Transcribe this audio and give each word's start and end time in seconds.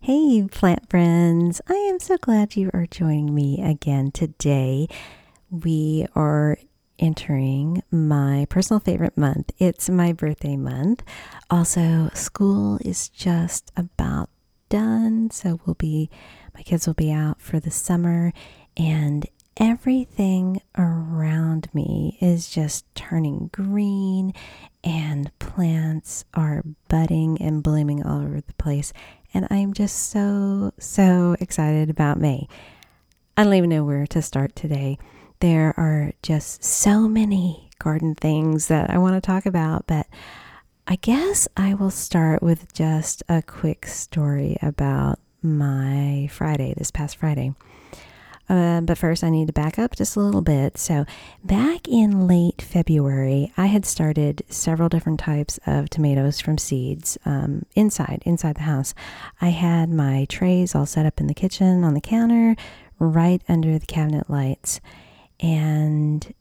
Hey, 0.00 0.46
plant 0.50 0.90
friends. 0.90 1.60
I 1.68 1.74
am 1.74 2.00
so 2.00 2.16
glad 2.16 2.56
you 2.56 2.70
are 2.74 2.86
joining 2.86 3.34
me 3.34 3.62
again 3.62 4.10
today. 4.10 4.88
We 5.50 6.06
are 6.14 6.58
entering 6.98 7.82
my 7.90 8.46
personal 8.48 8.80
favorite 8.80 9.16
month. 9.16 9.52
It's 9.58 9.88
my 9.88 10.12
birthday 10.12 10.56
month. 10.56 11.02
Also, 11.50 12.10
school 12.14 12.78
is 12.84 13.08
just 13.08 13.70
about 13.76 14.28
done, 14.68 15.30
so 15.30 15.60
we'll 15.66 15.74
be 15.74 16.10
my 16.54 16.62
kids 16.62 16.86
will 16.86 16.94
be 16.94 17.12
out 17.12 17.40
for 17.40 17.60
the 17.60 17.70
summer 17.70 18.32
and 18.76 19.26
everything 19.56 20.60
around 20.76 21.68
me 21.74 22.16
is 22.20 22.48
just 22.50 22.84
turning 22.94 23.50
green 23.52 24.32
and 24.82 25.30
plants 25.38 26.24
are 26.34 26.62
budding 26.88 27.40
and 27.40 27.62
blooming 27.62 28.02
all 28.02 28.22
over 28.22 28.40
the 28.40 28.54
place 28.54 28.92
and 29.34 29.46
I'm 29.50 29.72
just 29.72 30.10
so 30.10 30.72
so 30.78 31.36
excited 31.40 31.90
about 31.90 32.18
May. 32.18 32.48
I 33.36 33.44
don't 33.44 33.54
even 33.54 33.70
know 33.70 33.84
where 33.84 34.06
to 34.08 34.22
start 34.22 34.54
today 34.56 34.98
there 35.42 35.74
are 35.76 36.12
just 36.22 36.62
so 36.62 37.08
many 37.08 37.68
garden 37.80 38.14
things 38.14 38.68
that 38.68 38.90
I 38.90 38.98
want 38.98 39.16
to 39.16 39.20
talk 39.20 39.44
about, 39.44 39.88
but 39.88 40.06
I 40.86 40.94
guess 40.94 41.48
I 41.56 41.74
will 41.74 41.90
start 41.90 42.44
with 42.44 42.72
just 42.72 43.24
a 43.28 43.42
quick 43.42 43.86
story 43.86 44.56
about 44.62 45.18
my 45.42 46.28
Friday, 46.30 46.74
this 46.76 46.92
past 46.92 47.16
Friday. 47.16 47.54
Uh, 48.48 48.80
but 48.80 48.98
first, 48.98 49.22
I 49.24 49.30
need 49.30 49.46
to 49.46 49.52
back 49.52 49.78
up 49.78 49.96
just 49.96 50.16
a 50.16 50.20
little 50.20 50.42
bit. 50.42 50.76
So, 50.76 51.06
back 51.44 51.88
in 51.88 52.26
late 52.26 52.60
February, 52.60 53.52
I 53.56 53.66
had 53.66 53.86
started 53.86 54.42
several 54.48 54.88
different 54.88 55.20
types 55.20 55.58
of 55.66 55.88
tomatoes 55.88 56.40
from 56.40 56.58
seeds 56.58 57.16
um, 57.24 57.64
inside 57.74 58.22
inside 58.26 58.56
the 58.56 58.62
house. 58.62 58.94
I 59.40 59.50
had 59.50 59.90
my 59.90 60.26
trays 60.28 60.74
all 60.74 60.86
set 60.86 61.06
up 61.06 61.20
in 61.20 61.28
the 61.28 61.34
kitchen 61.34 61.84
on 61.84 61.94
the 61.94 62.00
counter, 62.00 62.56
right 62.98 63.42
under 63.48 63.78
the 63.78 63.86
cabinet 63.86 64.28
lights, 64.28 64.80
and 65.40 66.34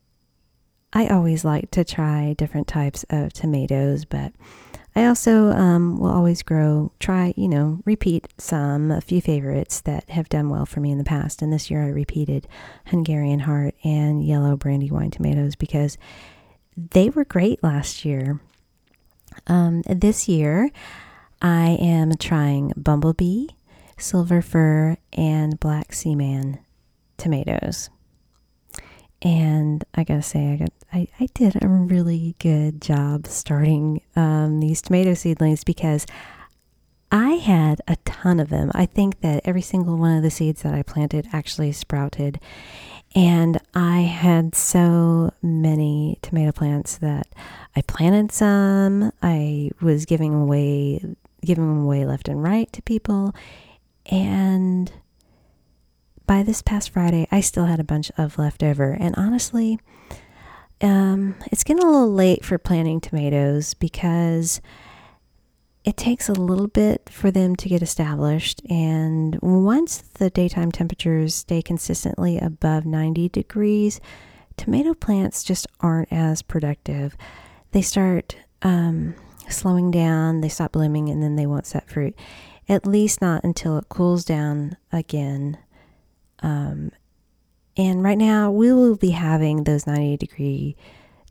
I 0.93 1.07
always 1.07 1.45
like 1.45 1.71
to 1.71 1.83
try 1.83 2.33
different 2.33 2.67
types 2.67 3.05
of 3.09 3.31
tomatoes, 3.31 4.03
but 4.05 4.33
I 4.95 5.05
also 5.05 5.51
um, 5.51 5.97
will 5.97 6.11
always 6.11 6.43
grow, 6.43 6.91
try, 6.99 7.33
you 7.37 7.47
know, 7.47 7.81
repeat 7.85 8.27
some, 8.37 8.91
a 8.91 8.99
few 8.99 9.21
favorites 9.21 9.79
that 9.81 10.09
have 10.09 10.27
done 10.27 10.49
well 10.49 10.65
for 10.65 10.81
me 10.81 10.91
in 10.91 10.97
the 10.97 11.05
past. 11.05 11.41
And 11.41 11.51
this 11.51 11.71
year 11.71 11.83
I 11.83 11.89
repeated 11.89 12.47
Hungarian 12.87 13.39
Heart 13.41 13.75
and 13.83 14.25
Yellow 14.25 14.57
Brandywine 14.57 15.11
tomatoes 15.11 15.55
because 15.55 15.97
they 16.75 17.09
were 17.09 17.23
great 17.23 17.63
last 17.63 18.03
year. 18.03 18.41
Um, 19.47 19.81
this 19.87 20.27
year 20.27 20.69
I 21.41 21.77
am 21.79 22.17
trying 22.17 22.73
Bumblebee, 22.75 23.47
Silver 23.97 24.41
Fir, 24.41 24.97
and 25.13 25.59
Black 25.59 25.93
Sea 25.93 26.15
Man 26.15 26.59
tomatoes. 27.17 27.89
And 29.21 29.85
I 29.93 30.03
gotta 30.03 30.21
say, 30.21 30.51
I 30.51 30.55
got 30.57 30.73
I, 30.93 31.07
I 31.19 31.27
did 31.33 31.61
a 31.61 31.67
really 31.67 32.35
good 32.39 32.81
job 32.81 33.27
starting 33.27 34.01
um, 34.15 34.59
these 34.59 34.81
tomato 34.81 35.13
seedlings 35.13 35.63
because 35.63 36.05
I 37.11 37.31
had 37.33 37.81
a 37.87 37.95
ton 38.05 38.39
of 38.39 38.49
them. 38.49 38.71
I 38.73 38.85
think 38.85 39.21
that 39.21 39.41
every 39.45 39.61
single 39.61 39.97
one 39.97 40.17
of 40.17 40.23
the 40.23 40.31
seeds 40.31 40.61
that 40.63 40.73
I 40.73 40.83
planted 40.83 41.27
actually 41.33 41.71
sprouted. 41.71 42.39
And 43.13 43.59
I 43.73 44.01
had 44.01 44.55
so 44.55 45.33
many 45.41 46.17
tomato 46.21 46.51
plants 46.51 46.97
that 46.97 47.27
I 47.75 47.81
planted 47.81 48.31
some. 48.31 49.11
I 49.21 49.71
was 49.81 50.05
giving 50.05 50.33
away 50.33 51.01
giving 51.43 51.67
them 51.67 51.83
away 51.83 52.05
left 52.05 52.27
and 52.27 52.41
right 52.41 52.71
to 52.71 52.81
people. 52.83 53.33
And 54.05 54.91
by 56.27 56.43
this 56.43 56.61
past 56.61 56.91
Friday, 56.91 57.27
I 57.31 57.41
still 57.41 57.65
had 57.65 57.79
a 57.79 57.83
bunch 57.83 58.11
of 58.17 58.37
leftover. 58.37 58.91
And 58.91 59.15
honestly, 59.17 59.79
um, 60.81 61.35
it's 61.51 61.63
getting 61.63 61.83
a 61.83 61.87
little 61.89 62.11
late 62.11 62.43
for 62.43 62.57
planting 62.57 62.99
tomatoes 62.99 63.73
because 63.75 64.61
it 65.83 65.97
takes 65.97 66.29
a 66.29 66.33
little 66.33 66.67
bit 66.67 67.09
for 67.09 67.31
them 67.31 67.55
to 67.55 67.69
get 67.69 67.81
established. 67.81 68.61
And 68.69 69.39
once 69.41 69.97
the 69.97 70.29
daytime 70.29 70.71
temperatures 70.71 71.33
stay 71.33 71.61
consistently 71.61 72.37
above 72.37 72.85
90 72.85 73.29
degrees, 73.29 73.99
tomato 74.57 74.93
plants 74.93 75.43
just 75.43 75.67
aren't 75.79 76.11
as 76.11 76.41
productive. 76.41 77.15
They 77.71 77.81
start 77.81 78.35
um, 78.61 79.15
slowing 79.49 79.89
down, 79.89 80.41
they 80.41 80.49
stop 80.49 80.73
blooming, 80.73 81.09
and 81.09 81.21
then 81.23 81.35
they 81.35 81.47
won't 81.47 81.65
set 81.65 81.89
fruit. 81.89 82.15
At 82.69 82.85
least 82.85 83.21
not 83.21 83.43
until 83.43 83.77
it 83.77 83.89
cools 83.89 84.23
down 84.23 84.77
again 84.91 85.57
um, 86.43 86.91
and 87.77 88.03
right 88.03 88.17
now, 88.17 88.51
we 88.51 88.73
will 88.73 88.95
be 88.95 89.11
having 89.11 89.63
those 89.63 89.87
90 89.87 90.17
degree 90.17 90.75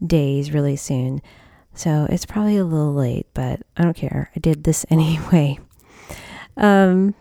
days 0.05 0.53
really 0.53 0.77
soon. 0.77 1.21
So 1.75 2.07
it's 2.11 2.27
probably 2.27 2.57
a 2.57 2.65
little 2.65 2.95
late, 2.95 3.27
but 3.35 3.61
I 3.77 3.83
don't 3.83 3.97
care. 3.97 4.31
I 4.35 4.41
did 4.41 4.65
this 4.65 4.87
anyway. 4.91 5.59
Um, 6.57 7.15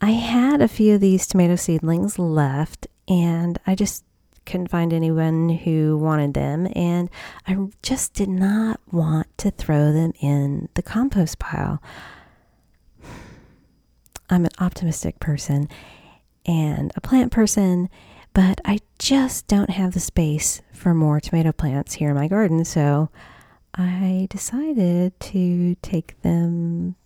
I 0.00 0.10
had 0.10 0.60
a 0.60 0.68
few 0.68 0.96
of 0.96 1.00
these 1.00 1.26
tomato 1.26 1.56
seedlings 1.56 2.18
left, 2.18 2.88
and 3.08 3.58
I 3.66 3.74
just 3.74 4.04
couldn't 4.44 4.68
find 4.68 4.92
anyone 4.92 5.48
who 5.48 5.96
wanted 5.96 6.34
them. 6.34 6.68
And 6.74 7.08
I 7.46 7.56
just 7.82 8.12
did 8.12 8.28
not 8.28 8.80
want 8.90 9.26
to 9.38 9.52
throw 9.52 9.92
them 9.92 10.12
in 10.20 10.68
the 10.74 10.82
compost 10.82 11.38
pile. 11.38 11.80
I'm 14.30 14.44
an 14.44 14.50
optimistic 14.58 15.20
person 15.20 15.68
and 16.46 16.92
a 16.96 17.00
plant 17.00 17.30
person, 17.30 17.88
but 18.34 18.60
I 18.64 18.78
just 18.98 19.46
don't 19.46 19.70
have 19.70 19.92
the 19.92 20.00
space 20.00 20.62
for 20.72 20.94
more 20.94 21.20
tomato 21.20 21.52
plants 21.52 21.94
here 21.94 22.10
in 22.10 22.16
my 22.16 22.28
garden. 22.28 22.64
So 22.64 23.10
I 23.74 24.26
decided 24.30 25.18
to 25.20 25.74
take 25.76 26.20
them 26.22 26.96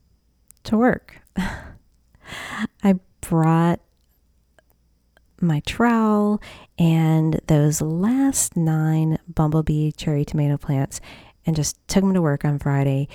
to 0.65 0.77
work. 0.77 1.21
I 2.83 2.99
brought 3.21 3.81
my 5.41 5.61
trowel 5.67 6.41
and 6.79 7.41
those 7.47 7.81
last 7.81 8.57
nine 8.57 9.19
bumblebee 9.29 9.93
cherry 9.93 10.25
tomato 10.25 10.57
plants 10.57 11.01
and 11.45 11.55
just 11.55 11.77
took 11.89 12.03
them 12.03 12.15
to 12.15 12.23
work 12.23 12.45
on 12.45 12.59
Friday. 12.59 13.09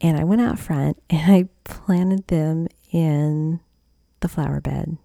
And 0.00 0.18
I 0.18 0.24
went 0.24 0.40
out 0.40 0.58
front 0.58 1.02
and 1.10 1.32
I 1.32 1.48
planted 1.64 2.26
them 2.28 2.68
in 2.90 3.60
the 4.20 4.28
flower 4.28 4.60
bed. 4.60 4.98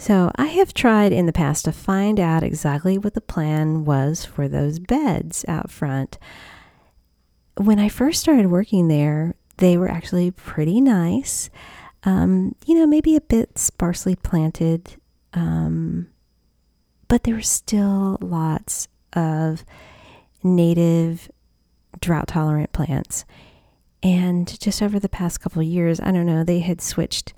So 0.00 0.32
I 0.36 0.46
have 0.46 0.72
tried 0.72 1.12
in 1.12 1.26
the 1.26 1.32
past 1.32 1.66
to 1.66 1.72
find 1.72 2.18
out 2.18 2.42
exactly 2.42 2.96
what 2.96 3.12
the 3.12 3.20
plan 3.20 3.84
was 3.84 4.24
for 4.24 4.48
those 4.48 4.78
beds 4.78 5.44
out 5.46 5.70
front. 5.70 6.16
When 7.58 7.78
I 7.78 7.90
first 7.90 8.18
started 8.18 8.46
working 8.46 8.88
there, 8.88 9.34
they 9.58 9.76
were 9.76 9.90
actually 9.90 10.30
pretty 10.30 10.80
nice. 10.80 11.50
Um, 12.04 12.54
you 12.64 12.76
know, 12.76 12.86
maybe 12.86 13.14
a 13.14 13.20
bit 13.20 13.58
sparsely 13.58 14.16
planted, 14.16 14.96
um, 15.34 16.06
but 17.06 17.24
there 17.24 17.34
were 17.34 17.42
still 17.42 18.16
lots 18.22 18.88
of 19.12 19.66
native 20.42 21.30
drought 22.00 22.28
tolerant 22.28 22.72
plants. 22.72 23.26
And 24.02 24.58
just 24.60 24.80
over 24.80 24.98
the 24.98 25.10
past 25.10 25.42
couple 25.42 25.62
years, 25.62 26.00
I 26.00 26.10
don't 26.10 26.24
know, 26.24 26.42
they 26.42 26.60
had 26.60 26.80
switched 26.80 27.34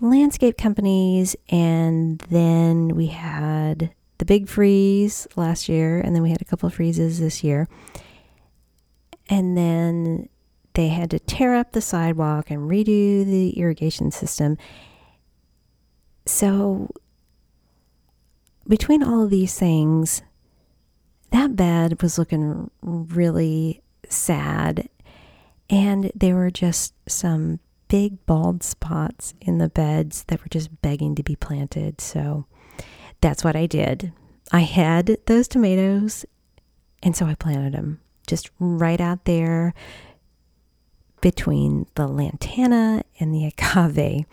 landscape 0.00 0.56
companies, 0.56 1.36
and 1.48 2.18
then 2.30 2.94
we 2.94 3.06
had 3.06 3.92
the 4.18 4.24
big 4.24 4.48
freeze 4.48 5.26
last 5.36 5.68
year, 5.68 6.00
and 6.00 6.14
then 6.14 6.22
we 6.22 6.30
had 6.30 6.42
a 6.42 6.44
couple 6.44 6.66
of 6.66 6.74
freezes 6.74 7.20
this 7.20 7.42
year. 7.42 7.68
And 9.28 9.56
then 9.56 10.28
they 10.74 10.88
had 10.88 11.10
to 11.10 11.18
tear 11.18 11.54
up 11.54 11.72
the 11.72 11.80
sidewalk 11.80 12.50
and 12.50 12.70
redo 12.70 13.24
the 13.24 13.50
irrigation 13.58 14.10
system. 14.10 14.56
So, 16.26 16.90
between 18.66 19.02
all 19.02 19.24
of 19.24 19.30
these 19.30 19.58
things, 19.58 20.22
that 21.30 21.56
bed 21.56 22.02
was 22.02 22.18
looking 22.18 22.70
really 22.82 23.82
sad. 24.08 24.88
And 25.70 26.10
there 26.14 26.34
were 26.34 26.50
just 26.50 26.94
some 27.06 27.60
big 27.88 28.24
bald 28.26 28.62
spots 28.62 29.34
in 29.40 29.58
the 29.58 29.68
beds 29.68 30.24
that 30.28 30.40
were 30.40 30.48
just 30.48 30.80
begging 30.82 31.14
to 31.14 31.22
be 31.22 31.36
planted. 31.36 32.00
So 32.00 32.46
that's 33.20 33.42
what 33.42 33.56
I 33.56 33.66
did. 33.66 34.12
I 34.52 34.60
had 34.60 35.18
those 35.26 35.48
tomatoes, 35.48 36.24
and 37.02 37.14
so 37.16 37.26
I 37.26 37.34
planted 37.34 37.74
them 37.74 38.00
just 38.26 38.50
right 38.58 39.00
out 39.00 39.24
there 39.24 39.74
between 41.20 41.86
the 41.94 42.06
lantana 42.06 43.02
and 43.18 43.34
the 43.34 43.46
agave. 43.46 44.24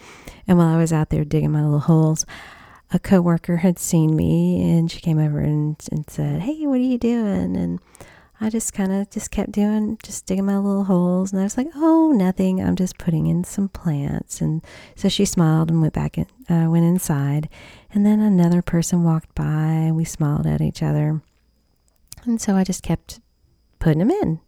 And 0.47 0.57
while 0.57 0.73
I 0.73 0.77
was 0.77 0.93
out 0.93 1.09
there 1.09 1.25
digging 1.25 1.51
my 1.51 1.63
little 1.63 1.79
holes, 1.79 2.25
a 2.91 2.99
coworker 2.99 3.57
had 3.57 3.79
seen 3.79 4.15
me 4.15 4.61
and 4.71 4.91
she 4.91 5.01
came 5.01 5.17
over 5.17 5.39
and, 5.39 5.75
and 5.91 6.09
said, 6.09 6.41
Hey, 6.41 6.67
what 6.67 6.75
are 6.75 6.83
you 6.83 6.97
doing? 6.97 7.57
And 7.57 7.79
I 8.41 8.49
just 8.49 8.73
kind 8.73 8.91
of 8.91 9.09
just 9.09 9.31
kept 9.31 9.53
doing, 9.53 9.97
just 10.03 10.25
digging 10.25 10.45
my 10.45 10.57
little 10.57 10.83
holes. 10.83 11.31
And 11.31 11.39
I 11.39 11.45
was 11.45 11.57
like, 11.57 11.69
oh, 11.75 12.11
nothing. 12.11 12.61
I'm 12.61 12.75
just 12.75 12.97
putting 12.97 13.27
in 13.27 13.45
some 13.45 13.69
plants. 13.69 14.41
And 14.41 14.61
so 14.95 15.07
she 15.07 15.23
smiled 15.23 15.69
and 15.69 15.81
went 15.81 15.93
back 15.93 16.17
and 16.17 16.27
uh, 16.49 16.69
went 16.69 16.85
inside. 16.85 17.47
And 17.93 18.05
then 18.05 18.19
another 18.19 18.61
person 18.61 19.03
walked 19.03 19.33
by 19.35 19.91
we 19.93 20.03
smiled 20.03 20.45
at 20.45 20.61
each 20.61 20.83
other. 20.83 21.21
And 22.25 22.41
so 22.41 22.55
I 22.55 22.65
just 22.65 22.83
kept 22.83 23.21
putting 23.79 23.99
them 23.99 24.11
in. 24.11 24.41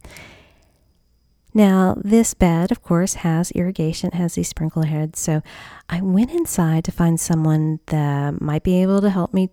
Now, 1.53 1.95
this 2.03 2.33
bed, 2.33 2.71
of 2.71 2.83
course, 2.83 3.15
has 3.15 3.51
irrigation, 3.51 4.11
has 4.11 4.35
these 4.35 4.49
sprinkler 4.49 4.85
heads. 4.85 5.19
So 5.19 5.41
I 5.87 6.01
went 6.01 6.31
inside 6.31 6.83
to 6.85 6.91
find 6.91 7.19
someone 7.19 7.79
that 7.87 8.41
might 8.41 8.63
be 8.63 8.81
able 8.81 8.99
to 9.01 9.09
help 9.09 9.33
me 9.33 9.49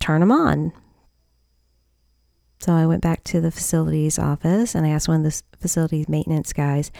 turn 0.00 0.20
them 0.20 0.32
on 0.32 0.72
so 2.60 2.72
I 2.72 2.86
went 2.86 3.02
back 3.02 3.24
to 3.24 3.40
the 3.40 3.50
facilities 3.50 4.18
office 4.18 4.74
and 4.74 4.86
I 4.86 4.90
asked 4.90 5.08
one 5.08 5.24
of 5.24 5.32
the 5.32 5.42
facilities 5.58 6.08
maintenance 6.08 6.52
guys, 6.52 6.92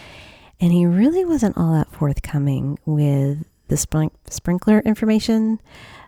and 0.59 0.71
he 0.71 0.85
really 0.85 1.23
wasn't 1.23 1.57
all 1.57 1.73
that 1.73 1.91
forthcoming 1.91 2.77
with 2.85 3.45
the 3.67 3.75
sprink- 3.75 4.11
sprinkler 4.29 4.79
information. 4.79 5.59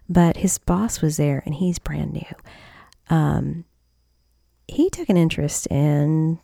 But 0.10 0.38
his 0.38 0.58
boss 0.58 1.02
was 1.02 1.18
there 1.18 1.42
and 1.46 1.56
he's 1.56 1.80
brand 1.80 2.14
new. 2.14 2.36
Um, 3.10 3.64
he 4.68 4.90
took 4.90 5.10
an 5.10 5.18
interest 5.18 5.68
in 5.68 6.40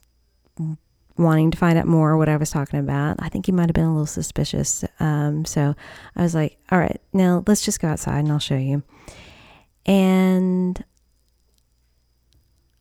wanting 1.17 1.51
to 1.51 1.57
find 1.57 1.77
out 1.77 1.85
more 1.85 2.17
what 2.17 2.29
I 2.29 2.37
was 2.37 2.49
talking 2.49 2.79
about. 2.79 3.17
I 3.19 3.27
think 3.27 3.45
he 3.45 3.51
might 3.51 3.67
have 3.67 3.73
been 3.73 3.83
a 3.83 3.91
little 3.91 4.05
suspicious. 4.05 4.85
Um, 4.99 5.43
so 5.43 5.75
I 6.15 6.21
was 6.23 6.33
like, 6.33 6.57
all 6.71 6.79
right, 6.79 6.99
now 7.11 7.43
let's 7.45 7.63
just 7.63 7.81
go 7.81 7.89
outside 7.89 8.19
and 8.19 8.31
I'll 8.31 8.39
show 8.39 8.55
you. 8.55 8.81
And 9.85 10.81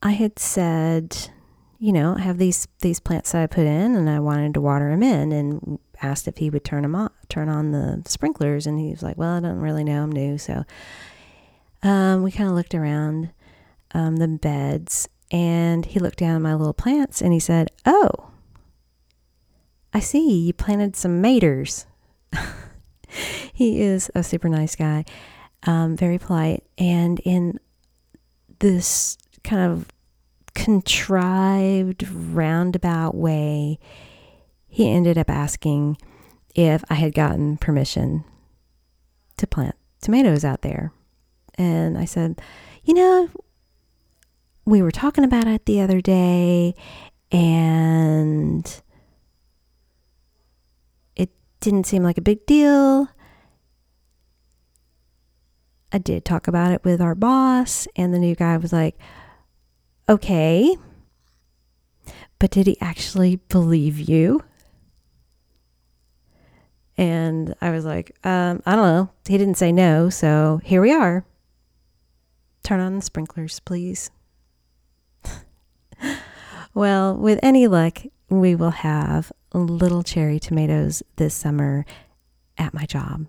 I 0.03 0.13
had 0.13 0.39
said, 0.39 1.31
you 1.79 1.93
know, 1.93 2.15
I 2.17 2.21
have 2.21 2.39
these 2.39 2.69
these 2.81 3.01
plants 3.01 3.33
that 3.33 3.43
I 3.43 3.47
put 3.47 3.67
in, 3.67 3.95
and 3.95 4.09
I 4.09 4.21
wanted 4.21 4.55
to 4.55 4.61
water 4.61 4.91
them 4.91 5.03
in, 5.03 5.33
and 5.33 5.79
asked 6.03 6.29
if 6.29 6.39
he 6.39 6.51
would 6.51 6.65
turn 6.65 6.83
them 6.83 6.95
on, 6.95 7.11
turn 7.29 7.49
on 7.49 7.73
the 7.73 8.03
sprinklers, 8.07 8.67
and 8.67 8.79
he 8.79 8.91
was 8.91 9.03
like, 9.03 9.17
"Well, 9.17 9.35
I 9.37 9.41
don't 9.41 9.61
really 9.61 9.85
know. 9.85 10.03
I'm 10.03 10.13
new." 10.13 10.39
So 10.39 10.65
um, 11.83 12.23
we 12.23 12.31
kind 12.31 12.49
of 12.49 12.55
looked 12.55 12.75
around 12.75 13.31
um, 13.93 14.17
the 14.17 14.29
beds, 14.29 15.09
and 15.31 15.85
he 15.85 15.99
looked 15.99 16.19
down 16.19 16.37
at 16.37 16.43
my 16.43 16.55
little 16.55 16.75
plants, 16.75 17.21
and 17.21 17.33
he 17.33 17.41
said, 17.41 17.71
"Oh, 17.85 18.31
I 19.93 20.01
see 20.01 20.47
you 20.47 20.53
planted 20.53 20.97
some 20.97 21.23
maters." 21.23 21.87
he 23.53 23.81
is 23.83 24.11
a 24.15 24.23
super 24.23 24.49
nice 24.49 24.77
guy, 24.77 25.05
um, 25.65 25.97
very 25.97 26.19
polite, 26.19 26.65
and 26.77 27.21
in 27.21 27.59
this 28.61 29.17
kind 29.49 29.73
of 29.73 29.89
contrived, 30.55 32.07
roundabout 32.09 33.15
way, 33.15 33.79
he 34.67 34.91
ended 34.91 35.17
up 35.17 35.31
asking 35.31 35.97
if 36.55 36.85
I 36.91 36.95
had 36.95 37.15
gotten 37.15 37.57
permission 37.57 38.25
to 39.39 39.47
plant 39.47 39.77
tomatoes 40.01 40.45
out 40.45 40.63
there. 40.63 40.93
And 41.55 41.97
I 41.97 42.05
said, 42.05 42.41
you 42.85 42.95
know, 42.95 43.31
we 44.65 44.83
were 44.83 44.91
talking 44.91 45.25
about 45.25 45.47
it 45.47 45.65
the 45.65 45.81
other 45.81 46.01
day 46.01 46.75
and 47.33 48.83
it 51.17 51.31
didn't 51.61 51.87
seem 51.87 52.03
like 52.03 52.19
a 52.19 52.23
big 52.23 52.45
deal. 52.47 53.09
I 55.91 55.99
did 55.99 56.25
talk 56.25 56.49
about 56.49 56.73
it 56.73 56.85
with 56.85 57.01
our 57.01 57.15
boss, 57.15 57.89
and 57.97 58.13
the 58.13 58.19
new 58.19 58.35
guy 58.35 58.59
was 58.59 58.75
like, 58.75 58.99
Okay. 60.09 60.77
But 62.39 62.51
did 62.51 62.67
he 62.67 62.79
actually 62.81 63.37
believe 63.49 63.99
you? 63.99 64.43
And 66.97 67.55
I 67.61 67.71
was 67.71 67.85
like, 67.85 68.17
um, 68.25 68.63
I 68.65 68.75
don't 68.75 68.87
know. 68.87 69.11
He 69.27 69.39
didn't 69.39 69.59
say 69.59 69.71
no, 69.71 70.09
so 70.09 70.61
here 70.65 70.81
we 70.81 70.93
are. 70.93 71.25
Turn 72.63 72.81
on 72.81 72.97
the 72.97 73.03
sprinklers, 73.03 73.61
please. 73.61 74.11
well, 76.75 77.17
with 77.17 77.39
any 77.43 77.67
luck, 77.67 77.99
we 78.29 78.55
will 78.55 78.71
have 78.71 79.31
little 79.53 80.03
cherry 80.03 80.41
tomatoes 80.41 81.03
this 81.17 81.35
summer 81.35 81.85
at 82.57 82.75
my 82.75 82.85
job. 82.85 83.27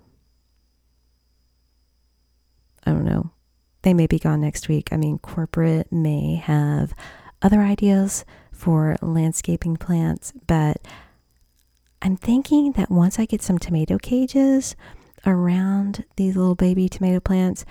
I 2.86 2.92
don't 2.92 3.06
know 3.06 3.32
they 3.82 3.94
may 3.94 4.08
be 4.08 4.20
gone 4.20 4.42
next 4.42 4.68
week. 4.68 4.90
I 4.92 4.98
mean, 4.98 5.20
corporate 5.20 5.92
may 5.92 6.36
have 6.36 6.94
other 7.42 7.62
ideas 7.62 8.26
for 8.52 8.98
landscaping 9.02 9.78
plants, 9.78 10.34
but 10.48 10.82
I'm 12.02 12.18
thinking 12.18 12.74
that 12.74 12.92
once 12.92 13.20
I 13.20 13.26
get 13.26 13.42
some 13.42 13.58
tomato 13.58 13.98
cages 13.98 14.76
around 15.26 16.06
these 16.16 16.36
little 16.36 16.56
baby 16.56 16.90
tomato 16.90 17.20
plants, 17.20 17.66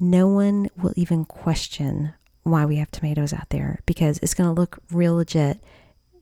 no 0.00 0.28
one 0.28 0.68
will 0.76 0.92
even 0.96 1.24
question 1.24 2.14
why 2.44 2.64
we 2.64 2.76
have 2.76 2.90
tomatoes 2.90 3.32
out 3.32 3.50
there 3.50 3.80
because 3.86 4.18
it's 4.18 4.34
going 4.34 4.52
to 4.52 4.60
look 4.60 4.78
real 4.90 5.16
legit 5.16 5.60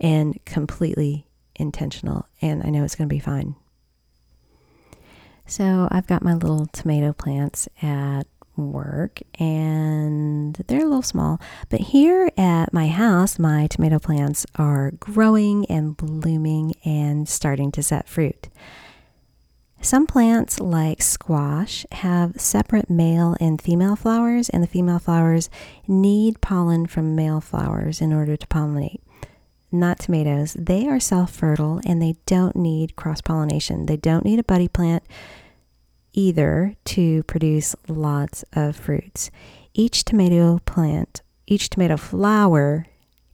and 0.00 0.42
completely 0.44 1.26
intentional. 1.54 2.26
And 2.42 2.62
I 2.62 2.70
know 2.70 2.84
it's 2.84 2.94
going 2.94 3.08
to 3.08 3.14
be 3.14 3.20
fine. 3.20 3.54
So 5.46 5.88
I've 5.90 6.06
got 6.06 6.22
my 6.22 6.34
little 6.34 6.66
tomato 6.66 7.12
plants 7.12 7.68
at 7.80 8.26
work 8.56 9.20
and 9.38 10.54
they're 10.66 10.80
a 10.80 10.84
little 10.84 11.02
small. 11.02 11.40
But 11.68 11.80
here 11.80 12.30
at 12.36 12.72
my 12.72 12.88
house, 12.88 13.38
my 13.38 13.66
tomato 13.66 13.98
plants 13.98 14.46
are 14.56 14.92
growing 14.92 15.66
and 15.66 15.96
blooming 15.96 16.74
and 16.84 17.28
starting 17.28 17.70
to 17.72 17.82
set 17.82 18.08
fruit. 18.08 18.48
Some 19.80 20.06
plants, 20.06 20.58
like 20.58 21.02
squash, 21.02 21.86
have 21.92 22.40
separate 22.40 22.90
male 22.90 23.36
and 23.38 23.60
female 23.60 23.94
flowers, 23.94 24.48
and 24.48 24.62
the 24.62 24.66
female 24.66 24.98
flowers 24.98 25.50
need 25.86 26.40
pollen 26.40 26.86
from 26.86 27.14
male 27.14 27.40
flowers 27.40 28.00
in 28.00 28.12
order 28.12 28.36
to 28.36 28.46
pollinate. 28.46 29.00
Not 29.70 29.98
tomatoes. 29.98 30.54
They 30.58 30.88
are 30.88 30.98
self 30.98 31.32
fertile 31.32 31.80
and 31.84 32.00
they 32.00 32.16
don't 32.24 32.56
need 32.56 32.96
cross 32.96 33.20
pollination. 33.20 33.86
They 33.86 33.96
don't 33.96 34.24
need 34.24 34.38
a 34.38 34.44
buddy 34.44 34.68
plant 34.68 35.02
either 36.16 36.74
to 36.86 37.22
produce 37.24 37.76
lots 37.86 38.44
of 38.54 38.74
fruits. 38.74 39.30
Each 39.74 40.04
tomato 40.04 40.58
plant, 40.64 41.22
each 41.46 41.70
tomato 41.70 41.96
flower 41.96 42.86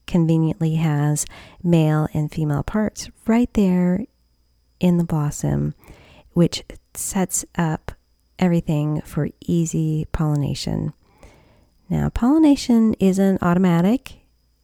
conveniently 0.06 0.74
has 0.74 1.24
male 1.62 2.08
and 2.12 2.30
female 2.30 2.64
parts 2.64 3.08
right 3.26 3.48
there 3.54 4.04
in 4.80 4.98
the 4.98 5.04
blossom, 5.04 5.74
which 6.32 6.64
sets 6.92 7.44
up 7.56 7.92
everything 8.38 9.00
for 9.02 9.28
easy 9.40 10.06
pollination. 10.12 10.92
Now, 11.88 12.08
pollination 12.08 12.94
isn't 12.94 13.42
automatic. 13.42 14.18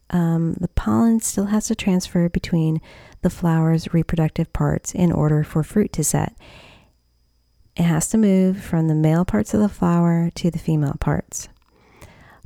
Um, 0.09 0.55
the 0.59 0.67
pollen 0.67 1.21
still 1.21 1.45
has 1.45 1.67
to 1.67 1.75
transfer 1.75 2.27
between 2.27 2.81
the 3.21 3.29
flower's 3.29 3.93
reproductive 3.93 4.51
parts 4.51 4.93
in 4.93 5.11
order 5.11 5.43
for 5.43 5.63
fruit 5.63 5.93
to 5.93 6.03
set. 6.03 6.35
It 7.79 7.85
has 7.85 8.09
to 8.09 8.17
move 8.17 8.61
from 8.61 8.89
the 8.89 8.93
male 8.93 9.23
parts 9.23 9.53
of 9.53 9.61
the 9.61 9.69
flower 9.69 10.29
to 10.35 10.51
the 10.51 10.59
female 10.59 10.97
parts. 10.99 11.47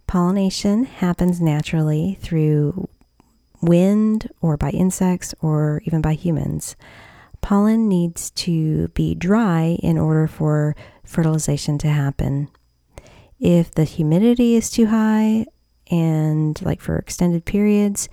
Pollination 0.06 0.84
happens 0.84 1.42
naturally 1.42 2.20
through 2.22 2.88
wind 3.60 4.30
or 4.42 4.58
by 4.58 4.70
insects 4.70 5.34
or 5.42 5.82
even 5.86 6.02
by 6.02 6.13
humans. 6.13 6.75
Pollen 7.42 7.90
needs 7.90 8.30
to 8.32 8.90
be 8.90 9.16
dry 9.16 9.80
in 9.82 9.98
order 9.98 10.28
for 10.28 10.75
fertilization 11.04 11.80
to 11.80 11.88
happen. 11.88 12.48
If 13.40 13.72
the 13.72 13.86
humidity 13.86 14.56
is 14.56 14.70
too 14.70 14.86
high 14.86 15.48
and 15.90 16.62
like 16.62 16.80
for 16.80 17.00
extended 17.00 17.44
periods, 17.44 18.08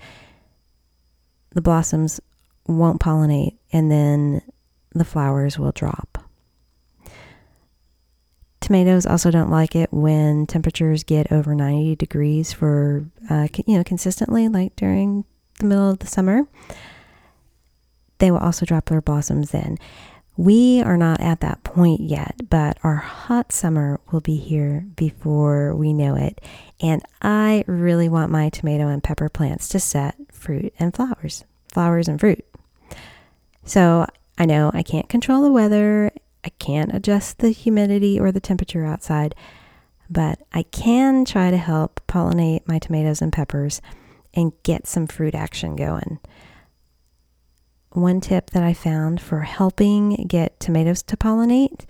the 1.51 1.61
blossoms 1.61 2.19
won't 2.65 2.99
pollinate 2.99 3.57
and 3.71 3.91
then 3.91 4.41
the 4.95 5.05
flowers 5.05 5.59
will 5.59 5.71
drop. 5.71 6.20
Tomatoes 8.61 9.05
also 9.05 9.31
don't 9.31 9.49
like 9.49 9.75
it 9.75 9.91
when 9.91 10.45
temperatures 10.45 11.03
get 11.03 11.31
over 11.31 11.53
90 11.55 11.95
degrees 11.95 12.53
for, 12.53 13.05
uh, 13.29 13.47
you 13.65 13.75
know, 13.77 13.83
consistently, 13.83 14.47
like 14.47 14.75
during 14.75 15.25
the 15.59 15.65
middle 15.65 15.89
of 15.89 15.99
the 15.99 16.07
summer. 16.07 16.47
they 18.19 18.29
will 18.29 18.37
also 18.37 18.67
drop 18.67 18.85
their 18.85 19.01
blossoms 19.01 19.49
then. 19.49 19.77
We 20.37 20.81
are 20.83 20.95
not 20.95 21.19
at 21.21 21.39
that 21.41 21.63
point 21.63 22.01
yet, 22.01 22.35
but 22.49 22.77
our 22.83 22.97
hot 22.97 23.51
summer 23.51 23.99
will 24.11 24.21
be 24.21 24.37
here 24.37 24.85
before 24.95 25.75
we 25.75 25.91
know 25.91 26.15
it. 26.15 26.39
And 26.79 27.01
I 27.21 27.63
really 27.65 28.09
want 28.09 28.31
my 28.31 28.49
tomato 28.49 28.87
and 28.87 29.03
pepper 29.03 29.27
plants 29.27 29.67
to 29.69 29.79
set 29.79 30.15
fruit 30.31 30.71
and 30.79 30.95
flowers, 30.95 31.45
flowers 31.73 32.07
and 32.07 32.19
fruit. 32.19 32.45
So 33.65 34.05
I 34.37 34.45
know 34.45 34.69
I 34.73 34.83
can't 34.83 35.09
control 35.09 35.41
the 35.41 35.51
weather, 35.51 36.11
I 36.43 36.49
can't 36.49 36.93
adjust 36.93 37.39
the 37.39 37.49
humidity 37.49 38.19
or 38.19 38.31
the 38.31 38.39
temperature 38.39 38.85
outside, 38.85 39.35
but 40.09 40.39
I 40.53 40.63
can 40.63 41.25
try 41.25 41.51
to 41.51 41.57
help 41.57 42.01
pollinate 42.07 42.67
my 42.67 42.79
tomatoes 42.79 43.21
and 43.21 43.31
peppers 43.31 43.81
and 44.33 44.53
get 44.63 44.87
some 44.87 45.07
fruit 45.07 45.35
action 45.35 45.75
going 45.75 46.19
one 47.93 48.21
tip 48.21 48.51
that 48.51 48.63
I 48.63 48.73
found 48.73 49.21
for 49.21 49.41
helping 49.41 50.27
get 50.27 50.59
tomatoes 50.59 51.03
to 51.03 51.17
pollinate 51.17 51.85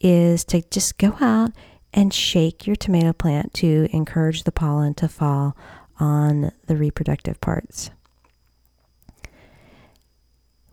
is 0.00 0.44
to 0.46 0.62
just 0.70 0.98
go 0.98 1.16
out 1.20 1.52
and 1.94 2.12
shake 2.12 2.66
your 2.66 2.76
tomato 2.76 3.12
plant 3.12 3.54
to 3.54 3.88
encourage 3.90 4.44
the 4.44 4.52
pollen 4.52 4.94
to 4.94 5.08
fall 5.08 5.56
on 5.98 6.52
the 6.66 6.76
reproductive 6.76 7.40
parts. 7.40 7.90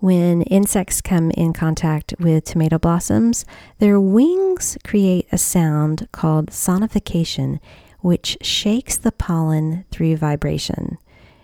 When 0.03 0.41
insects 0.41 0.99
come 0.99 1.31
in 1.31 1.53
contact 1.53 2.13
with 2.19 2.43
tomato 2.43 2.77
blossoms, 2.77 3.45
their 3.79 4.01
wings 4.01 4.77
create 4.83 5.29
a 5.31 5.37
sound 5.37 6.09
called 6.11 6.47
sonification, 6.47 7.61
which 8.01 8.37
shakes 8.41 8.97
the 8.97 9.13
pollen 9.13 9.85
through 9.91 10.17
vibration. 10.17 10.97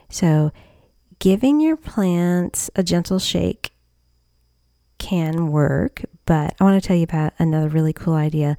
So 0.10 0.52
giving 1.20 1.62
your 1.62 1.78
plants 1.78 2.70
a 2.76 2.84
gentle 2.84 3.18
shake 3.18 3.72
can 4.98 5.54
work, 5.54 6.04
but 6.26 6.54
I 6.60 6.64
want 6.66 6.84
to 6.84 6.86
tell 6.86 6.98
you 6.98 7.04
about 7.04 7.32
another 7.40 7.70
really 7.70 7.94
cool 7.94 8.16
idea 8.16 8.58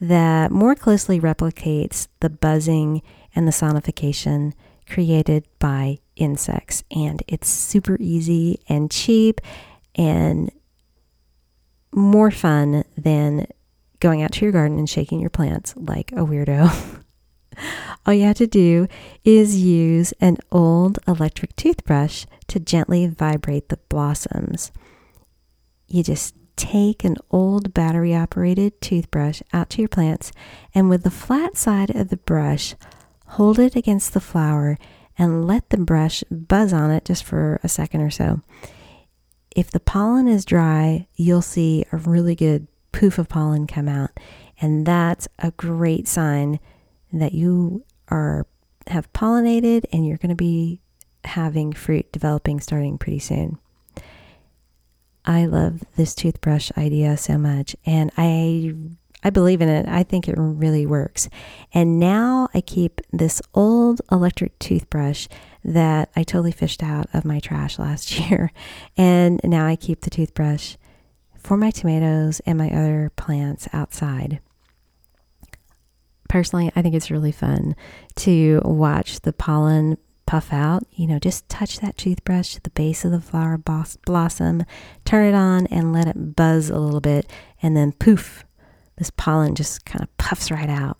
that 0.00 0.52
more 0.52 0.76
closely 0.76 1.18
replicates 1.18 2.06
the 2.20 2.30
buzzing 2.30 3.02
and 3.34 3.48
the 3.48 3.52
sonification 3.52 4.52
created 4.88 5.48
by 5.58 5.98
insects. 6.20 6.84
And 6.90 7.22
it's 7.26 7.48
super 7.48 7.96
easy 8.00 8.60
and 8.68 8.90
cheap 8.90 9.40
and 9.94 10.50
more 11.92 12.30
fun 12.30 12.84
than 12.96 13.46
going 13.98 14.22
out 14.22 14.32
to 14.32 14.44
your 14.44 14.52
garden 14.52 14.78
and 14.78 14.88
shaking 14.88 15.20
your 15.20 15.30
plants 15.30 15.74
like 15.76 16.12
a 16.12 16.16
weirdo. 16.16 17.02
All 18.06 18.14
you 18.14 18.24
have 18.24 18.36
to 18.36 18.46
do 18.46 18.88
is 19.24 19.60
use 19.60 20.12
an 20.20 20.38
old 20.50 20.98
electric 21.06 21.54
toothbrush 21.56 22.24
to 22.48 22.60
gently 22.60 23.06
vibrate 23.06 23.68
the 23.68 23.76
blossoms. 23.88 24.72
You 25.86 26.02
just 26.02 26.34
take 26.56 27.04
an 27.04 27.16
old 27.30 27.74
battery 27.74 28.14
operated 28.14 28.80
toothbrush 28.80 29.42
out 29.52 29.70
to 29.70 29.82
your 29.82 29.88
plants 29.88 30.30
and 30.74 30.88
with 30.88 31.02
the 31.02 31.10
flat 31.10 31.56
side 31.56 31.90
of 31.90 32.08
the 32.08 32.16
brush, 32.16 32.74
hold 33.26 33.58
it 33.58 33.76
against 33.76 34.12
the 34.12 34.20
flower 34.20 34.78
and 35.20 35.46
let 35.46 35.68
the 35.68 35.76
brush 35.76 36.24
buzz 36.30 36.72
on 36.72 36.90
it 36.90 37.04
just 37.04 37.24
for 37.24 37.60
a 37.62 37.68
second 37.68 38.00
or 38.00 38.10
so. 38.10 38.40
If 39.54 39.70
the 39.70 39.78
pollen 39.78 40.26
is 40.26 40.46
dry, 40.46 41.08
you'll 41.14 41.42
see 41.42 41.84
a 41.92 41.98
really 41.98 42.34
good 42.34 42.66
poof 42.90 43.18
of 43.18 43.28
pollen 43.28 43.66
come 43.66 43.86
out, 43.86 44.10
and 44.62 44.86
that's 44.86 45.28
a 45.38 45.50
great 45.50 46.08
sign 46.08 46.58
that 47.12 47.34
you 47.34 47.84
are 48.08 48.46
have 48.86 49.12
pollinated 49.12 49.84
and 49.92 50.06
you're 50.06 50.16
going 50.16 50.30
to 50.30 50.34
be 50.34 50.80
having 51.24 51.74
fruit 51.74 52.10
developing 52.12 52.58
starting 52.58 52.96
pretty 52.96 53.18
soon. 53.18 53.58
I 55.26 55.44
love 55.44 55.84
this 55.96 56.14
toothbrush 56.14 56.72
idea 56.78 57.18
so 57.18 57.36
much 57.36 57.76
and 57.84 58.10
I 58.16 58.74
I 59.22 59.30
believe 59.30 59.60
in 59.60 59.68
it. 59.68 59.86
I 59.88 60.02
think 60.02 60.28
it 60.28 60.34
really 60.36 60.86
works. 60.86 61.28
And 61.74 62.00
now 62.00 62.48
I 62.54 62.60
keep 62.60 63.00
this 63.12 63.42
old 63.54 64.00
electric 64.10 64.58
toothbrush 64.58 65.28
that 65.64 66.10
I 66.16 66.22
totally 66.22 66.52
fished 66.52 66.82
out 66.82 67.06
of 67.12 67.24
my 67.24 67.38
trash 67.40 67.78
last 67.78 68.18
year. 68.30 68.52
And 68.96 69.40
now 69.44 69.66
I 69.66 69.76
keep 69.76 70.02
the 70.02 70.10
toothbrush 70.10 70.76
for 71.36 71.56
my 71.56 71.70
tomatoes 71.70 72.40
and 72.46 72.58
my 72.58 72.70
other 72.70 73.12
plants 73.16 73.68
outside 73.72 74.40
personally, 76.30 76.70
I 76.74 76.80
think 76.80 76.94
it's 76.94 77.10
really 77.10 77.32
fun 77.32 77.74
to 78.16 78.62
watch 78.64 79.20
the 79.20 79.32
pollen 79.32 79.98
puff 80.26 80.52
out. 80.52 80.84
You 80.92 81.08
know, 81.08 81.18
just 81.18 81.48
touch 81.48 81.80
that 81.80 81.98
toothbrush 81.98 82.54
to 82.54 82.62
the 82.62 82.70
base 82.70 83.04
of 83.04 83.10
the 83.10 83.20
flower 83.20 83.58
blossom, 83.58 84.64
turn 85.04 85.26
it 85.26 85.34
on, 85.34 85.66
and 85.66 85.92
let 85.92 86.06
it 86.06 86.36
buzz 86.36 86.70
a 86.70 86.78
little 86.78 87.00
bit, 87.00 87.28
and 87.60 87.76
then 87.76 87.92
poof, 87.92 88.44
this 89.00 89.10
pollen 89.10 89.54
just 89.54 89.86
kind 89.86 90.02
of 90.02 90.16
puffs 90.18 90.50
right 90.50 90.68
out. 90.68 90.98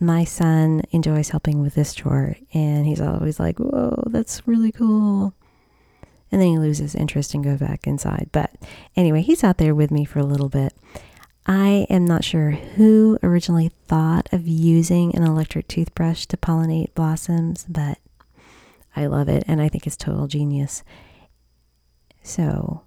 My 0.00 0.24
son 0.24 0.82
enjoys 0.90 1.30
helping 1.30 1.62
with 1.62 1.76
this 1.76 1.94
chore, 1.94 2.36
and 2.52 2.84
he's 2.84 3.00
always 3.00 3.38
like, 3.38 3.58
Whoa, 3.58 4.02
that's 4.08 4.46
really 4.46 4.72
cool. 4.72 5.32
And 6.32 6.40
then 6.40 6.48
he 6.48 6.58
loses 6.58 6.96
interest 6.96 7.32
and 7.32 7.44
goes 7.44 7.60
back 7.60 7.86
inside. 7.86 8.30
But 8.32 8.50
anyway, 8.96 9.22
he's 9.22 9.44
out 9.44 9.58
there 9.58 9.74
with 9.74 9.92
me 9.92 10.04
for 10.04 10.18
a 10.18 10.24
little 10.24 10.48
bit. 10.48 10.74
I 11.46 11.86
am 11.88 12.04
not 12.04 12.24
sure 12.24 12.50
who 12.50 13.18
originally 13.22 13.70
thought 13.86 14.28
of 14.32 14.48
using 14.48 15.14
an 15.14 15.22
electric 15.22 15.68
toothbrush 15.68 16.26
to 16.26 16.36
pollinate 16.36 16.92
blossoms, 16.94 17.64
but 17.68 17.98
I 18.96 19.06
love 19.06 19.28
it 19.28 19.44
and 19.46 19.62
I 19.62 19.68
think 19.68 19.86
it's 19.86 19.96
total 19.96 20.26
genius. 20.26 20.82
So, 22.24 22.82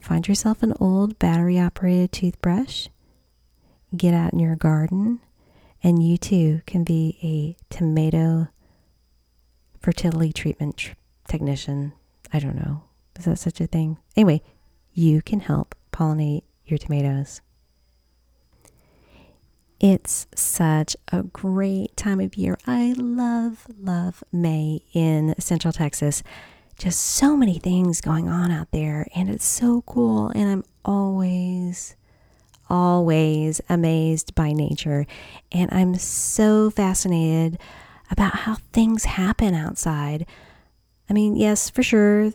find 0.00 0.26
yourself 0.26 0.64
an 0.64 0.74
old 0.80 1.20
battery 1.20 1.60
operated 1.60 2.10
toothbrush, 2.10 2.88
get 3.94 4.14
out 4.14 4.32
in 4.32 4.38
your 4.38 4.56
garden, 4.56 5.20
and 5.82 6.02
you 6.02 6.16
too 6.16 6.62
can 6.66 6.84
be 6.84 7.18
a 7.22 7.74
tomato 7.74 8.48
fertility 9.80 10.32
treatment 10.32 10.76
tr- 10.76 10.94
technician. 11.28 11.92
I 12.32 12.38
don't 12.38 12.56
know. 12.56 12.82
Is 13.18 13.26
that 13.26 13.38
such 13.38 13.60
a 13.60 13.66
thing? 13.66 13.98
Anyway, 14.16 14.42
you 14.92 15.22
can 15.22 15.40
help 15.40 15.74
pollinate 15.92 16.42
your 16.64 16.78
tomatoes. 16.78 17.40
It's 19.78 20.26
such 20.34 20.96
a 21.12 21.22
great 21.22 21.96
time 21.96 22.18
of 22.20 22.34
year. 22.34 22.56
I 22.66 22.94
love, 22.96 23.66
love 23.78 24.24
May 24.32 24.80
in 24.94 25.34
Central 25.38 25.72
Texas. 25.72 26.22
Just 26.78 27.00
so 27.00 27.36
many 27.36 27.58
things 27.58 28.00
going 28.00 28.28
on 28.28 28.50
out 28.50 28.70
there, 28.70 29.06
and 29.14 29.28
it's 29.30 29.44
so 29.44 29.82
cool. 29.82 30.28
And 30.30 30.50
I'm 30.50 30.64
always, 30.84 31.94
always 32.68 33.60
amazed 33.68 34.34
by 34.34 34.52
nature. 34.52 35.06
And 35.52 35.72
I'm 35.72 35.96
so 35.96 36.70
fascinated 36.70 37.58
about 38.10 38.34
how 38.34 38.56
things 38.72 39.04
happen 39.04 39.54
outside. 39.54 40.26
I 41.08 41.12
mean, 41.12 41.36
yes, 41.36 41.70
for 41.70 41.82
sure, 41.82 42.32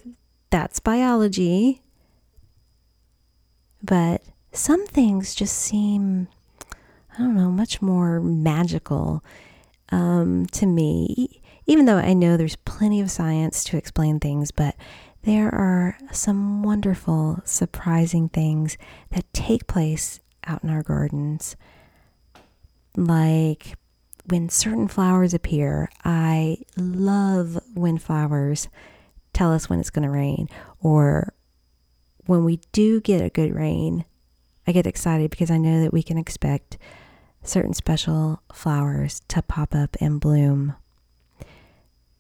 that's 0.49 0.79
biology. 0.79 1.81
But 3.83 4.21
some 4.51 4.85
things 4.85 5.33
just 5.33 5.57
seem 5.57 6.27
I 7.13 7.17
don't 7.17 7.35
know, 7.35 7.51
much 7.51 7.81
more 7.81 8.21
magical 8.21 9.23
um, 9.89 10.45
to 10.47 10.65
me. 10.65 11.41
Even 11.67 11.85
though 11.85 11.97
I 11.97 12.13
know 12.13 12.37
there's 12.37 12.55
plenty 12.55 13.01
of 13.01 13.11
science 13.11 13.63
to 13.65 13.77
explain 13.77 14.19
things, 14.19 14.51
but 14.51 14.75
there 15.23 15.53
are 15.53 15.97
some 16.11 16.63
wonderful, 16.63 17.41
surprising 17.45 18.29
things 18.29 18.77
that 19.11 19.31
take 19.33 19.67
place 19.67 20.19
out 20.45 20.63
in 20.63 20.69
our 20.69 20.81
gardens. 20.83 21.55
Like 22.95 23.75
when 24.25 24.49
certain 24.49 24.87
flowers 24.87 25.33
appear, 25.33 25.89
I 26.03 26.57
love 26.77 27.59
when 27.73 27.97
flowers 27.97 28.67
tell 29.33 29.51
us 29.53 29.69
when 29.69 29.79
it's 29.79 29.89
going 29.89 30.03
to 30.03 30.11
rain, 30.11 30.49
or 30.81 31.33
when 32.25 32.43
we 32.43 32.59
do 32.71 32.99
get 32.99 33.21
a 33.21 33.29
good 33.29 33.53
rain, 33.55 34.05
I 34.67 34.71
get 34.71 34.87
excited 34.87 35.29
because 35.31 35.49
I 35.49 35.57
know 35.57 35.81
that 35.81 35.93
we 35.93 36.03
can 36.03 36.17
expect 36.17 36.77
certain 37.43 37.73
special 37.73 38.41
flowers 38.53 39.21
to 39.29 39.41
pop 39.41 39.73
up 39.73 39.95
and 39.99 40.19
bloom. 40.19 40.75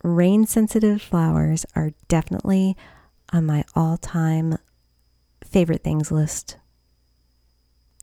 Rain 0.03 0.45
sensitive 0.45 1.01
flowers 1.01 1.65
are 1.75 1.91
definitely 2.07 2.75
on 3.31 3.45
my 3.45 3.63
all 3.75 3.97
time 3.97 4.57
favorite 5.43 5.83
things 5.83 6.11
list. 6.11 6.57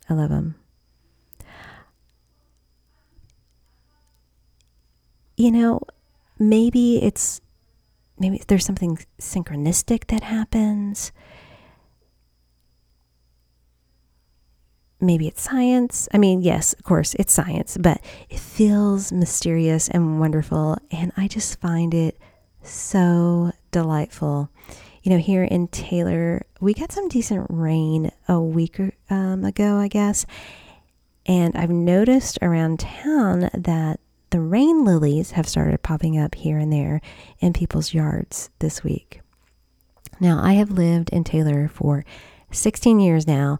I 0.08 0.14
love 0.14 0.30
them. 0.30 0.54
You 5.36 5.50
know, 5.52 5.80
maybe 6.38 7.02
it's 7.02 7.40
maybe 8.18 8.42
there's 8.48 8.64
something 8.64 8.98
synchronistic 9.20 10.06
that 10.08 10.24
happens. 10.24 11.12
Maybe 15.00 15.28
it's 15.28 15.42
science. 15.42 16.08
I 16.12 16.18
mean, 16.18 16.42
yes, 16.42 16.72
of 16.72 16.84
course, 16.84 17.14
it's 17.14 17.32
science, 17.32 17.76
but 17.78 18.00
it 18.28 18.38
feels 18.38 19.12
mysterious 19.12 19.88
and 19.88 20.20
wonderful. 20.20 20.78
And 20.90 21.12
I 21.16 21.28
just 21.28 21.60
find 21.60 21.94
it 21.94 22.18
so 22.62 23.52
delightful. 23.70 24.50
you 25.02 25.12
know, 25.12 25.18
here 25.18 25.44
in 25.44 25.68
Taylor, 25.68 26.44
we 26.60 26.74
got 26.74 26.92
some 26.92 27.08
decent 27.08 27.46
rain 27.48 28.10
a 28.26 28.40
week 28.40 28.78
um, 29.08 29.44
ago, 29.44 29.76
I 29.76 29.88
guess. 29.88 30.26
And 31.24 31.56
I've 31.56 31.70
noticed 31.70 32.38
around 32.42 32.80
town 32.80 33.48
that 33.54 34.00
the 34.30 34.40
rain 34.40 34.84
lilies 34.84 35.32
have 35.32 35.48
started 35.48 35.82
popping 35.82 36.18
up 36.18 36.34
here 36.34 36.58
and 36.58 36.72
there 36.72 37.00
in 37.38 37.52
people's 37.52 37.94
yards 37.94 38.50
this 38.58 38.82
week. 38.82 39.20
Now, 40.20 40.42
I 40.42 40.54
have 40.54 40.70
lived 40.70 41.10
in 41.10 41.24
Taylor 41.24 41.68
for 41.68 42.04
16 42.50 42.98
years 42.98 43.26
now, 43.26 43.58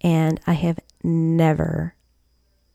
and 0.00 0.40
I 0.46 0.52
have 0.52 0.78
never, 1.02 1.94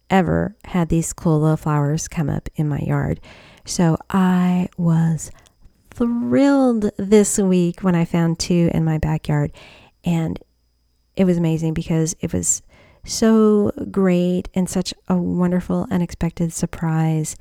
ever 0.09 0.55
had 0.65 0.89
these 0.89 1.13
cool 1.13 1.39
little 1.39 1.57
flowers 1.57 2.07
come 2.07 2.29
up 2.29 2.49
in 2.55 2.67
my 2.67 2.79
yard. 2.79 3.19
So 3.65 3.97
I 4.09 4.69
was 4.77 5.31
thrilled 5.91 6.91
this 6.97 7.37
week 7.37 7.81
when 7.81 7.95
I 7.95 8.05
found 8.05 8.39
two 8.39 8.69
in 8.73 8.83
my 8.83 8.97
backyard. 8.97 9.51
And 10.03 10.39
it 11.15 11.25
was 11.25 11.37
amazing 11.37 11.73
because 11.73 12.15
it 12.19 12.33
was 12.33 12.61
so 13.05 13.71
great 13.91 14.49
and 14.53 14.69
such 14.69 14.93
a 15.07 15.15
wonderful, 15.15 15.87
unexpected 15.91 16.51
surprise. 16.51 17.35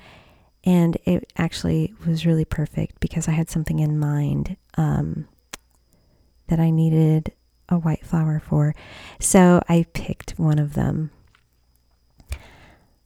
And 0.65 0.97
it 1.05 1.33
actually 1.37 1.95
was 2.07 2.27
really 2.27 2.45
perfect 2.45 3.01
because 3.01 3.27
I 3.27 3.33
had 3.33 3.51
something 3.51 3.81
in 3.81 3.99
mind 3.99 4.57
um, 4.77 5.27
that 6.49 6.61
I 6.61 6.71
needed 6.71 7.33
a 7.73 7.79
white 7.79 8.05
flower 8.07 8.41
for. 8.45 8.75
So 9.19 9.63
I 9.69 9.87
picked 9.93 10.39
one 10.39 10.59
of 10.59 10.75
them. 10.75 11.11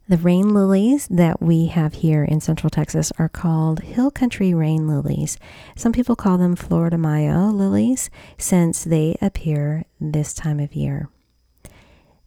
The 0.09 0.19
rain 0.19 0.55
lilies 0.55 1.09
that 1.09 1.43
we 1.43 1.67
have 1.67 1.95
here 1.95 2.23
in 2.23 2.41
central 2.41 2.71
Texas 2.71 3.13
are 3.19 3.29
called 3.29 3.81
hill 3.81 4.13
country 4.13 4.55
rain 4.55 4.87
lilies. 4.87 5.37
Some 5.75 5.93
people 5.93 6.15
call 6.15 6.39
them 6.39 6.55
Flor 6.55 6.91
de 6.91 6.99
Mayo 6.99 7.47
lilies 7.47 8.09
since 8.39 8.85
they 8.85 9.17
appear 9.21 9.85
this 10.01 10.33
time 10.33 10.61
of 10.61 10.75
year. 10.75 11.09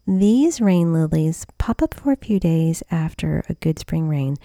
These 0.06 0.60
rain 0.60 0.92
lilies 0.92 1.46
pop 1.58 1.82
up 1.82 1.94
for 1.94 2.12
a 2.12 2.18
few 2.18 2.40
days 2.40 2.84
after 2.92 3.46
a 3.48 3.54
good 3.54 3.80
spring 3.80 4.10
rain. 4.10 4.36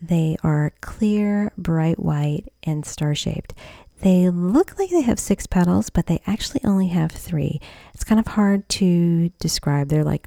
They 0.00 0.36
are 0.42 0.72
clear, 0.80 1.52
bright 1.56 2.00
white, 2.00 2.52
and 2.64 2.84
star 2.84 3.14
shaped. 3.14 3.54
They 4.02 4.28
look 4.30 4.78
like 4.78 4.90
they 4.90 5.02
have 5.02 5.20
six 5.20 5.46
petals, 5.46 5.88
but 5.88 6.06
they 6.06 6.20
actually 6.26 6.60
only 6.64 6.88
have 6.88 7.12
three. 7.12 7.60
It's 7.94 8.02
kind 8.02 8.18
of 8.18 8.26
hard 8.26 8.68
to 8.70 9.28
describe. 9.38 9.88
They're 9.88 10.02
like 10.02 10.26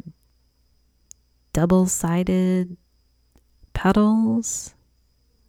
double 1.51 1.85
sided 1.85 2.77
petals. 3.73 4.73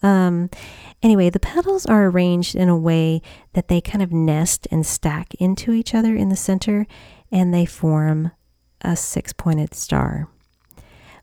Um, 0.02 0.50
anyway, 1.04 1.30
the 1.30 1.40
petals 1.40 1.86
are 1.86 2.06
arranged 2.06 2.56
in 2.56 2.68
a 2.68 2.76
way 2.76 3.22
that 3.52 3.68
they 3.68 3.80
kind 3.80 4.02
of 4.02 4.12
nest 4.12 4.66
and 4.72 4.84
stack 4.84 5.34
into 5.36 5.72
each 5.72 5.94
other 5.94 6.16
in 6.16 6.28
the 6.28 6.36
center 6.36 6.86
and 7.30 7.54
they 7.54 7.64
form 7.64 8.32
a 8.80 8.96
six 8.96 9.32
pointed 9.32 9.72
star. 9.72 10.28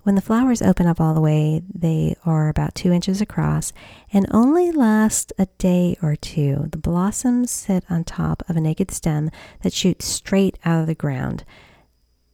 When 0.03 0.15
the 0.15 0.21
flowers 0.21 0.61
open 0.61 0.85
up 0.85 0.99
all 0.99 1.13
the 1.13 1.21
way, 1.21 1.61
they 1.73 2.15
are 2.25 2.49
about 2.49 2.75
two 2.75 2.91
inches 2.91 3.21
across 3.21 3.71
and 4.11 4.27
only 4.31 4.71
last 4.71 5.31
a 5.39 5.45
day 5.57 5.97
or 6.01 6.15
two. 6.15 6.67
The 6.71 6.77
blossoms 6.77 7.51
sit 7.51 7.85
on 7.89 8.03
top 8.03 8.43
of 8.49 8.57
a 8.57 8.61
naked 8.61 8.91
stem 8.91 9.31
that 9.61 9.73
shoots 9.73 10.05
straight 10.05 10.59
out 10.65 10.81
of 10.81 10.87
the 10.87 10.95
ground 10.95 11.45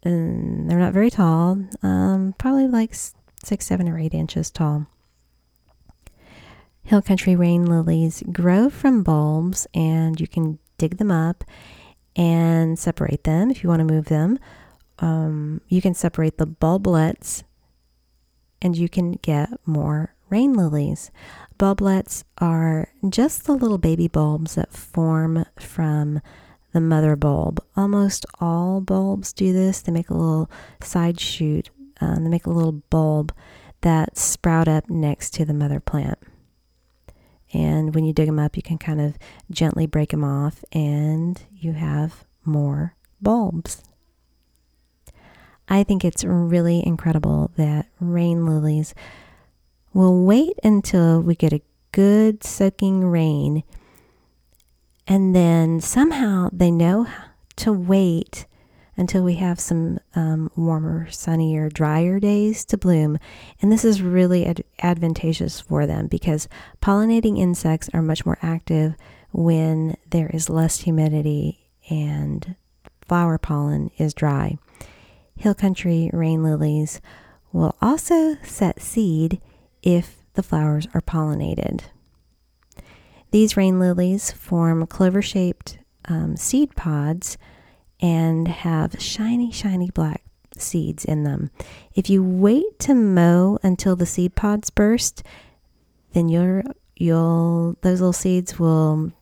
and 0.04 0.70
they're 0.70 0.80
not 0.80 0.94
very 0.94 1.10
tall, 1.10 1.62
um, 1.84 2.34
probably 2.38 2.68
like 2.68 2.94
six, 2.94 3.66
seven, 3.66 3.90
or 3.90 4.00
eight 4.00 4.14
inches 4.14 4.50
tall. 4.50 4.88
Hill 6.84 7.02
country 7.02 7.36
rain 7.36 7.66
lilies 7.66 8.24
grow 8.32 8.70
from 8.70 9.04
bulbs, 9.04 9.68
and 9.74 10.20
you 10.20 10.28
can 10.28 10.60
dig 10.78 10.98
them 10.98 11.12
up 11.12 11.44
and 12.16 12.80
separate 12.80 13.24
them 13.24 13.52
if 13.52 13.64
you 13.64 13.70
want 13.70 13.82
to 13.82 13.94
move 13.94 14.06
them. 14.06 14.40
Um, 15.00 15.62
you 15.68 15.82
can 15.82 15.94
separate 15.94 16.38
the 16.38 16.48
bulblets, 16.48 17.44
and 18.62 18.78
you 18.78 18.90
can 18.90 19.14
get 19.14 19.50
more 19.66 20.14
rain 20.30 20.54
lilies. 20.54 21.12
Bulblets 21.58 22.24
are 22.38 22.90
just 23.10 23.46
the 23.46 23.54
little 23.54 23.78
baby 23.78 24.08
bulbs 24.08 24.56
that 24.56 24.72
form 24.72 25.46
from 25.60 26.22
the 26.72 26.82
mother 26.82 27.16
bulb. 27.16 27.64
Almost 27.76 28.26
all 28.40 28.80
bulbs 28.82 29.34
do 29.34 29.52
this. 29.52 29.82
They 29.82 29.92
make 29.92 30.10
a 30.10 30.14
little 30.14 30.50
side 30.82 31.20
shoot, 31.20 31.70
um, 32.00 32.24
they 32.24 32.30
make 32.30 32.46
a 32.46 32.52
little 32.52 32.84
bulb 32.90 33.34
that 33.82 34.18
sprout 34.18 34.68
up 34.68 34.90
next 34.90 35.34
to 35.36 35.46
the 35.46 35.54
mother 35.54 35.80
plant. 35.80 36.20
And 37.52 37.96
when 37.96 38.06
you 38.06 38.14
dig 38.14 38.28
them 38.28 38.40
up, 38.40 38.56
you 38.56 38.62
can 38.62 38.78
kind 38.78 39.02
of 39.02 39.18
gently 39.50 39.88
break 39.88 40.12
them 40.12 40.24
off, 40.24 40.64
and 40.72 41.42
you 41.52 41.74
have 41.74 42.24
more 42.46 42.96
bulbs. 43.22 43.84
I 45.70 45.84
think 45.84 46.04
it's 46.04 46.26
really 46.26 46.86
incredible 46.86 47.52
that 47.56 47.88
rain 48.00 48.46
lilies 48.46 48.94
will 49.94 50.26
wait 50.26 50.58
until 50.64 51.22
we 51.22 51.36
get 51.36 51.54
a 51.54 51.62
good 51.92 52.44
soaking 52.44 53.06
rain 53.06 53.64
and 55.10 55.36
then 55.36 55.82
somehow 55.82 56.50
they 56.54 56.70
know 56.70 57.08
to 57.58 57.74
wait 57.74 58.46
until 58.96 59.24
we 59.24 59.36
have 59.36 59.60
some 59.60 59.98
um, 60.14 60.52
warmer, 60.56 61.10
sunnier, 61.10 61.70
drier 61.70 62.20
days 62.20 62.64
to 62.66 62.78
bloom. 62.78 63.18
And 63.62 63.72
this 63.72 63.84
is 63.84 64.04
really 64.04 64.46
ad- 64.46 64.64
advantageous 64.84 65.60
for 65.60 65.88
them 65.88 66.08
because 66.08 66.48
pollinating 66.82 67.40
insects 67.40 67.90
are 67.94 68.04
much 68.04 68.26
more 68.26 68.38
active 68.42 68.94
when 69.32 69.96
there 70.12 70.30
is 70.32 70.50
less 70.50 70.82
humidity 70.82 71.70
and 71.90 72.56
flower 73.02 73.38
pollen 73.40 73.90
is 73.98 74.14
dry. 74.14 74.58
Hill 75.40 75.56
country 75.56 76.10
rain 76.12 76.44
lilies 76.44 77.00
will 77.54 77.74
also 77.82 78.36
set 78.44 78.82
seed 78.82 79.40
if 79.82 80.18
the 80.34 80.44
flowers 80.44 80.86
are 80.94 81.00
pollinated. 81.00 81.84
These 83.32 83.56
rain 83.56 83.80
lilies 83.80 84.32
form 84.32 84.86
clover 84.86 85.22
shaped 85.22 85.80
um, 86.10 86.36
seed 86.36 86.76
pods 86.76 87.38
and 88.02 88.50
have 88.50 89.02
shiny, 89.02 89.50
shiny 89.50 89.90
black 89.92 90.24
seeds 90.58 91.06
in 91.06 91.24
them. 91.24 91.52
If 91.96 92.10
you 92.10 92.22
wait 92.22 92.78
to 92.80 92.94
mow 92.94 93.60
until 93.64 93.96
the 93.96 94.06
seed 94.06 94.36
pods 94.36 94.70
burst, 94.70 95.24
then 96.12 96.28
you're, 96.28 96.64
you'll 96.98 97.78
those 97.82 98.02
little 98.02 98.12
seeds 98.12 98.60
will 98.60 99.14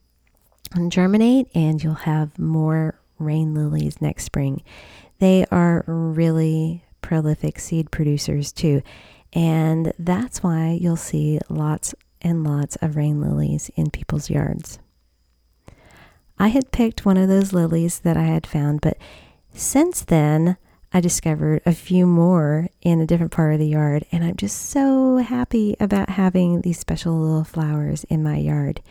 germinate 0.89 1.47
and 1.53 1.83
you'll 1.83 1.93
have 1.93 2.39
more 2.39 2.99
rain 3.19 3.53
lilies 3.53 4.01
next 4.01 4.23
spring. 4.23 4.63
They 5.19 5.45
are 5.51 5.83
really 5.87 6.83
prolific 7.01 7.59
seed 7.59 7.91
producers 7.91 8.51
too. 8.51 8.81
And 9.33 9.93
that's 9.99 10.41
why 10.43 10.77
you'll 10.79 10.95
see 10.95 11.39
lots 11.49 11.93
and 12.21 12.43
lots 12.43 12.75
of 12.77 12.95
rain 12.95 13.21
lilies 13.21 13.69
in 13.75 13.91
people's 13.91 14.29
yards. 14.29 14.79
I 16.39 16.49
had 16.49 16.71
picked 16.71 17.05
one 17.05 17.17
of 17.17 17.27
those 17.27 17.53
lilies 17.53 17.99
that 17.99 18.17
I 18.17 18.23
had 18.23 18.45
found, 18.45 18.81
but 18.81 18.97
since 19.53 20.01
then, 20.01 20.57
I 20.93 21.01
discovered 21.01 21.61
a 21.65 21.73
few 21.73 22.05
more 22.05 22.69
in 22.81 23.01
a 23.01 23.07
different 23.07 23.31
part 23.31 23.53
of 23.53 23.59
the 23.59 23.67
yard, 23.67 24.05
and 24.11 24.23
I'm 24.23 24.35
just 24.35 24.69
so 24.69 25.17
happy 25.17 25.75
about 25.79 26.11
having 26.11 26.61
these 26.61 26.79
special 26.79 27.13
little 27.19 27.43
flowers 27.43 28.03
in 28.05 28.23
my 28.23 28.37
yard. 28.37 28.81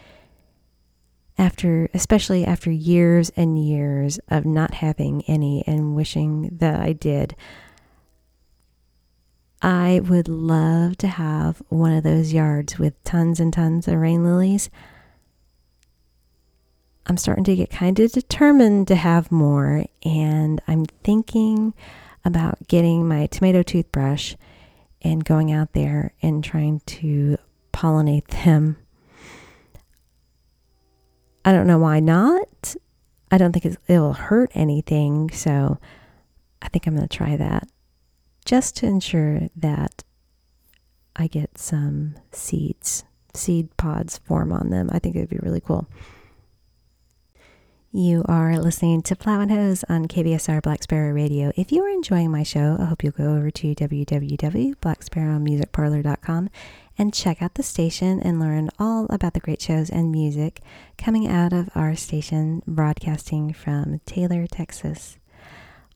After, 1.38 1.90
especially 1.92 2.46
after 2.46 2.70
years 2.70 3.31
and 3.37 3.62
years 3.62 4.18
of 4.29 4.46
not 4.46 4.75
having 4.75 5.22
any 5.27 5.62
and 5.66 5.94
wishing 5.94 6.57
that 6.61 6.81
I 6.81 6.94
did, 6.94 7.37
I 9.61 10.01
would 10.05 10.29
love 10.29 10.96
to 10.99 11.09
have 11.09 11.62
one 11.68 11.92
of 11.92 12.05
those 12.05 12.33
yards 12.33 12.79
with 12.79 13.03
tons 13.05 13.40
and 13.40 13.53
tons 13.53 13.87
of 13.87 13.96
rain 13.96 14.25
lilies. 14.25 14.70
I'm 17.07 17.16
starting 17.16 17.44
to 17.44 17.57
get 17.57 17.70
kind 17.70 17.99
of 18.01 18.12
determined 18.12 18.88
to 18.88 18.96
have 18.96 19.31
more, 19.31 19.85
and 20.05 20.61
I'm 20.66 20.87
thinking 21.05 21.75
about 22.25 22.66
getting 22.66 23.07
my 23.07 23.27
tomato 23.27 23.62
toothbrush 23.62 24.35
and 25.03 25.25
going 25.25 25.53
out 25.53 25.72
there 25.72 26.12
and 26.20 26.42
trying 26.42 26.81
to 26.87 27.37
pollinate 27.72 28.27
them. 28.44 28.77
I 31.46 31.52
don't 31.52 31.68
know 31.68 31.78
why 31.78 32.00
not. 32.00 32.74
I 33.30 33.38
don't 33.38 33.52
think 33.52 33.64
it 33.64 33.78
will 33.88 34.14
hurt 34.14 34.50
anything, 34.52 35.30
so 35.30 35.78
I 36.61 36.68
think 36.68 36.87
I'm 36.87 36.96
going 36.96 37.06
to 37.06 37.16
try 37.16 37.37
that 37.37 37.68
just 38.44 38.76
to 38.78 38.87
ensure 38.87 39.42
that 39.54 40.02
I 41.14 41.28
get 41.28 41.56
some 41.56 42.16
seeds, 42.32 43.04
seed 43.32 43.76
pods 43.76 44.18
form 44.18 44.52
on 44.52 44.70
them. 44.70 44.90
I 44.92 44.98
think 44.98 45.14
it 45.14 45.20
would 45.20 45.28
be 45.28 45.38
really 45.40 45.61
cool. 45.61 45.87
You 47.92 48.24
are 48.26 48.59
listening 48.59 49.02
to 49.02 49.14
Plow 49.14 49.40
and 49.40 49.52
Hose 49.52 49.85
on 49.88 50.09
KBSR 50.09 50.61
Black 50.62 50.82
Sparrow 50.82 51.12
Radio. 51.12 51.52
If 51.56 51.70
you 51.70 51.85
are 51.85 51.88
enjoying 51.88 52.32
my 52.32 52.42
show, 52.42 52.76
I 52.78 52.87
hope 52.87 53.04
you'll 53.04 53.12
go 53.12 53.37
over 53.37 53.52
to 53.52 53.74
www.blacksparrowmusicparlor.com 53.74 56.50
and 56.98 57.12
check 57.12 57.42
out 57.42 57.54
the 57.54 57.62
station 57.62 58.20
and 58.20 58.40
learn 58.40 58.70
all 58.78 59.06
about 59.11 59.35
the 59.35 59.40
great 59.40 59.61
shows 59.61 59.90
and 59.90 60.11
music 60.11 60.61
coming 60.96 61.26
out 61.26 61.52
of 61.52 61.68
our 61.74 61.94
station, 61.96 62.62
broadcasting 62.66 63.52
from 63.52 64.00
Taylor, 64.06 64.46
Texas 64.46 65.18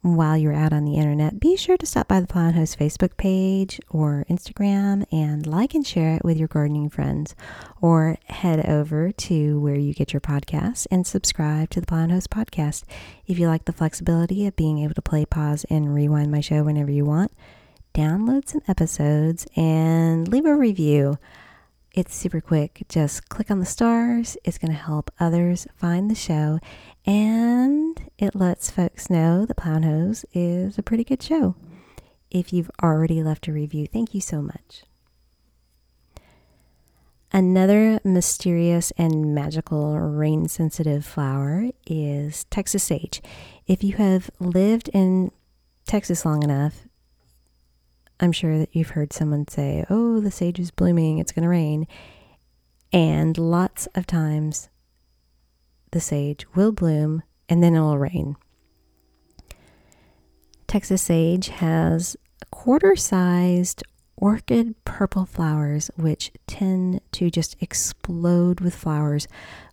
while 0.03 0.37
you're 0.37 0.55
out 0.55 0.73
on 0.73 0.85
the 0.85 0.97
internet, 0.97 1.39
be 1.39 1.57
sure 1.57 1.77
to 1.77 1.85
stop 1.85 2.09
by 2.09 2.21
the 2.21 2.27
Plow 2.27 2.47
and 2.47 2.57
Hose 2.57 2.75
Facebook 2.75 3.17
page 3.19 3.79
or 3.91 4.25
Instagram 4.31 5.05
and 5.13 5.47
like 5.47 5.75
and 5.75 5.87
share 5.87 6.17
it 6.17 6.25
with 6.25 6.39
your 6.39 6.49
gardening 6.49 6.89
friends. 6.89 7.35
Or 7.83 8.17
head 8.27 8.67
over 8.67 9.13
to 9.13 9.61
where 9.61 9.77
you 9.77 9.93
get 9.93 10.13
your 10.13 10.21
podcasts 10.21 10.87
and 10.91 11.07
subscribe 11.07 11.71
to 11.71 11.81
the 11.81 11.87
Plow 11.87 12.05
and 12.05 12.13
Hose 12.13 12.27
podcast. 12.27 12.85
If 13.27 13.39
you 13.39 13.47
like 13.49 13.67
the 13.67 13.73
flexibility 13.73 14.47
of 14.47 14.57
being 14.57 14.79
able 14.79 14.95
to 14.95 15.03
play, 15.03 15.27
pause, 15.27 15.67
and 15.69 15.95
rewind 15.95 16.31
my 16.31 16.41
show 16.41 16.65
whenever 16.65 16.91
you 16.91 17.05
want, 17.05 17.33
download 17.95 18.49
some 18.49 18.63
episodes 18.69 19.47
and 19.57 20.29
leave 20.29 20.47
a 20.47 20.55
review. 20.55 21.19
It's 21.93 22.15
super 22.15 22.41
quick. 22.41 22.85
Just 22.89 23.29
click 23.29 23.51
on 23.51 23.59
the 23.59 23.67
stars. 23.67 24.37
It's 24.45 24.59
going 24.59 24.73
to 24.73 24.79
help 24.79 25.11
others 25.19 25.67
find 25.77 26.11
the 26.11 26.15
show 26.15 26.61
and 27.07 28.01
it 28.19 28.35
lets 28.35 28.71
folks 28.71 29.11
know 29.11 29.47
that 29.47 29.57
Plow 29.57 29.81
Hose 29.81 30.25
is 30.33 30.79
a 30.79 30.83
pretty 30.83 31.05
good 31.05 31.23
show. 31.23 31.57
If 32.31 32.53
you've 32.53 32.71
already 32.83 33.23
left 33.23 33.49
a 33.49 33.53
review, 33.53 33.87
thank 33.87 34.15
you 34.15 34.21
so 34.21 34.41
much. 34.41 34.85
Another 37.33 38.01
mysterious 38.05 38.93
and 38.99 39.35
magical 39.35 39.99
rain 39.99 40.49
sensitive 40.49 41.05
flower 41.05 41.71
is 41.87 42.45
Texas 42.45 42.83
sage. 42.83 43.23
If 43.67 43.85
you 43.85 43.95
have 43.95 44.31
lived 44.41 44.89
in 44.93 45.31
Texas 45.87 46.25
long 46.25 46.43
enough, 46.43 46.89
I'm 48.21 48.33
sure 48.33 48.59
that 48.59 48.75
you've 48.75 48.91
heard 48.91 49.13
someone 49.13 49.49
say, 49.49 49.85
Oh, 49.89 50.21
the 50.21 50.31
sage 50.31 50.59
is 50.59 50.71
blooming, 50.71 51.19
it's 51.19 51.33
going 51.33 51.43
to 51.43 51.49
rain. 51.49 51.87
And 52.93 53.37
lots 53.39 53.87
of 53.95 54.07
times 54.07 54.69
the 55.93 56.01
sage 56.01 56.47
will 56.55 56.73
bloom 56.73 57.23
and 57.49 57.63
then 57.63 57.75
it 57.75 57.81
will 57.81 57.99
rain. 57.99 58.37
Texas 60.67 61.03
sage 61.03 61.49
has 61.49 62.17
quarter 62.51 62.95
sized 62.95 63.83
orchid 64.17 64.75
purple 64.85 65.25
flowers, 65.25 65.91
which 65.97 66.31
tend 66.47 67.01
to 67.13 67.31
just 67.31 67.57
explode 67.61 68.61
with 68.61 68.75
flowers 68.75 69.27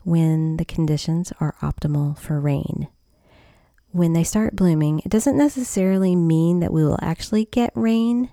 when 0.04 0.58
the 0.58 0.66
conditions 0.66 1.34
are 1.40 1.56
optimal 1.62 2.18
for 2.18 2.40
rain. 2.40 2.88
When 3.92 4.14
they 4.14 4.24
start 4.24 4.56
blooming, 4.56 5.00
it 5.00 5.10
doesn't 5.10 5.38
necessarily 5.38 6.16
mean 6.16 6.60
that 6.62 6.74
we 6.74 6.84
will 6.84 7.00
actually 7.02 7.46
get 7.46 7.72
rain. 7.76 8.32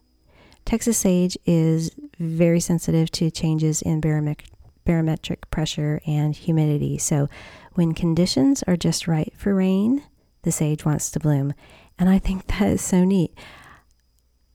Texas 0.64 0.98
sage 0.98 1.36
is 1.44 1.90
very 2.18 2.60
sensitive 2.60 3.10
to 3.12 3.30
changes 3.30 3.82
in 3.82 4.00
barometric 4.00 5.50
pressure 5.50 6.00
and 6.06 6.34
humidity. 6.34 6.98
So 6.98 7.28
when 7.74 7.92
conditions 7.92 8.62
are 8.66 8.76
just 8.76 9.06
right 9.06 9.32
for 9.36 9.54
rain, 9.54 10.02
the 10.42 10.52
sage 10.52 10.84
wants 10.84 11.10
to 11.10 11.20
bloom. 11.20 11.54
And 11.98 12.08
I 12.08 12.18
think 12.18 12.46
that 12.58 12.68
is 12.68 12.82
so 12.82 13.04
neat. 13.04 13.36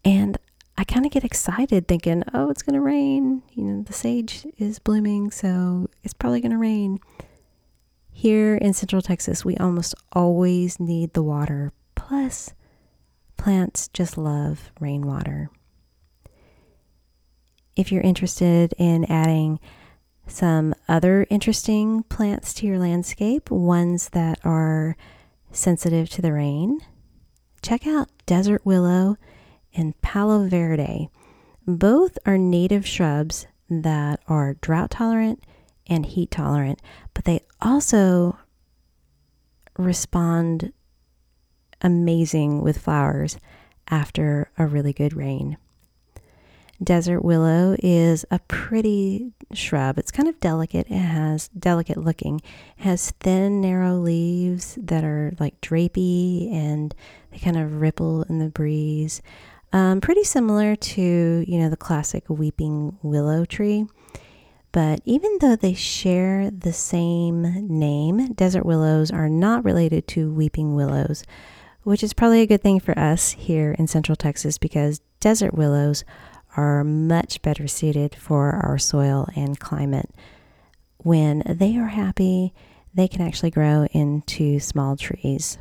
And 0.03 0.37
I 0.77 0.85
kind 0.85 1.05
of 1.05 1.11
get 1.11 1.25
excited 1.25 1.87
thinking, 1.87 2.23
oh, 2.33 2.49
it's 2.49 2.63
going 2.63 2.75
to 2.75 2.81
rain. 2.81 3.43
You 3.53 3.63
know, 3.65 3.83
the 3.83 3.93
sage 3.93 4.47
is 4.57 4.79
blooming, 4.79 5.29
so 5.29 5.89
it's 6.03 6.13
probably 6.13 6.39
going 6.39 6.53
to 6.53 6.57
rain. 6.57 6.99
Here 8.11 8.55
in 8.55 8.73
Central 8.73 9.01
Texas, 9.01 9.43
we 9.43 9.57
almost 9.57 9.93
always 10.13 10.79
need 10.79 11.13
the 11.13 11.23
water. 11.23 11.73
Plus, 11.95 12.53
plants 13.35 13.89
just 13.89 14.17
love 14.17 14.71
rainwater. 14.79 15.49
If 17.79 17.93
you're 17.93 18.01
interested 18.01 18.73
in 18.77 19.05
adding 19.05 19.57
some 20.27 20.75
other 20.89 21.25
interesting 21.29 22.03
plants 22.03 22.53
to 22.55 22.67
your 22.67 22.77
landscape, 22.77 23.49
ones 23.49 24.09
that 24.09 24.37
are 24.43 24.97
sensitive 25.53 26.09
to 26.09 26.21
the 26.21 26.33
rain. 26.33 26.81
Check 27.61 27.87
out 27.87 28.09
desert 28.25 28.65
willow 28.65 29.15
and 29.73 29.99
palo 30.01 30.45
verde. 30.45 31.09
Both 31.65 32.19
are 32.25 32.37
native 32.37 32.85
shrubs 32.85 33.47
that 33.69 34.19
are 34.27 34.55
drought 34.55 34.91
tolerant 34.91 35.41
and 35.87 36.05
heat 36.05 36.31
tolerant, 36.31 36.81
but 37.13 37.23
they 37.23 37.45
also 37.61 38.37
respond 39.77 40.73
amazing 41.81 42.61
with 42.61 42.77
flowers 42.77 43.37
after 43.87 44.51
a 44.57 44.67
really 44.67 44.91
good 44.91 45.15
rain. 45.15 45.55
Desert 46.81 47.21
willow 47.21 47.75
is 47.79 48.25
a 48.31 48.39
pretty 48.39 49.33
shrub. 49.53 49.97
It's 49.97 50.11
kind 50.11 50.29
of 50.29 50.39
delicate. 50.39 50.87
It 50.89 50.97
has 50.97 51.49
delicate 51.49 51.97
looking. 51.97 52.41
It 52.77 52.83
has 52.83 53.11
thin, 53.19 53.59
narrow 53.59 53.95
leaves 53.95 54.77
that 54.81 55.03
are 55.03 55.33
like 55.39 55.59
drapey 55.59 56.51
and 56.53 56.95
they 57.31 57.39
kind 57.39 57.57
of 57.57 57.81
ripple 57.81 58.23
in 58.23 58.39
the 58.39 58.47
breeze. 58.47 59.21
Um, 59.73 59.99
pretty 59.99 60.23
similar 60.23 60.75
to, 60.75 61.45
you 61.45 61.59
know, 61.59 61.69
the 61.69 61.77
classic 61.77 62.29
weeping 62.29 62.97
willow 63.03 63.45
tree. 63.45 63.85
But 64.71 65.01
even 65.03 65.37
though 65.41 65.55
they 65.55 65.73
share 65.73 66.49
the 66.51 66.73
same 66.73 67.67
name, 67.67 68.33
desert 68.33 68.65
willows 68.65 69.11
are 69.11 69.29
not 69.29 69.65
related 69.65 70.07
to 70.09 70.31
weeping 70.31 70.75
willows, 70.75 71.23
which 71.83 72.03
is 72.03 72.13
probably 72.13 72.41
a 72.41 72.47
good 72.47 72.61
thing 72.61 72.79
for 72.79 72.97
us 72.97 73.31
here 73.31 73.75
in 73.77 73.87
Central 73.87 74.15
Texas 74.15 74.57
because 74.57 75.01
desert 75.19 75.53
willows 75.55 76.03
are 76.57 76.83
much 76.83 77.41
better 77.41 77.67
suited 77.67 78.15
for 78.15 78.51
our 78.51 78.77
soil 78.77 79.27
and 79.35 79.59
climate. 79.59 80.09
When 80.97 81.43
they 81.45 81.77
are 81.77 81.87
happy, 81.87 82.53
they 82.93 83.07
can 83.07 83.21
actually 83.21 83.51
grow 83.51 83.85
into 83.91 84.59
small 84.59 84.97
trees. 84.97 85.57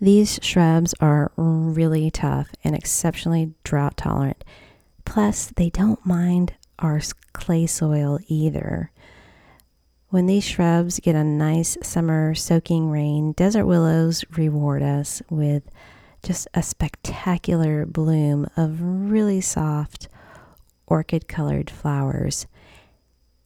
These 0.00 0.38
shrubs 0.42 0.94
are 1.00 1.32
really 1.36 2.10
tough 2.10 2.50
and 2.62 2.76
exceptionally 2.76 3.54
drought 3.64 3.96
tolerant. 3.96 4.44
Plus, 5.04 5.46
they 5.56 5.70
don't 5.70 6.04
mind 6.06 6.54
our 6.78 7.00
clay 7.32 7.66
soil 7.66 8.20
either. 8.28 8.92
When 10.10 10.26
these 10.26 10.44
shrubs 10.44 11.00
get 11.00 11.16
a 11.16 11.24
nice 11.24 11.76
summer 11.82 12.34
soaking 12.34 12.90
rain, 12.90 13.32
desert 13.32 13.66
willows 13.66 14.24
reward 14.36 14.82
us 14.82 15.20
with 15.28 15.64
just 16.22 16.48
a 16.54 16.62
spectacular 16.62 17.86
bloom 17.86 18.46
of 18.56 18.80
really 18.80 19.40
soft 19.40 20.08
orchid 20.86 21.28
colored 21.28 21.70
flowers. 21.70 22.46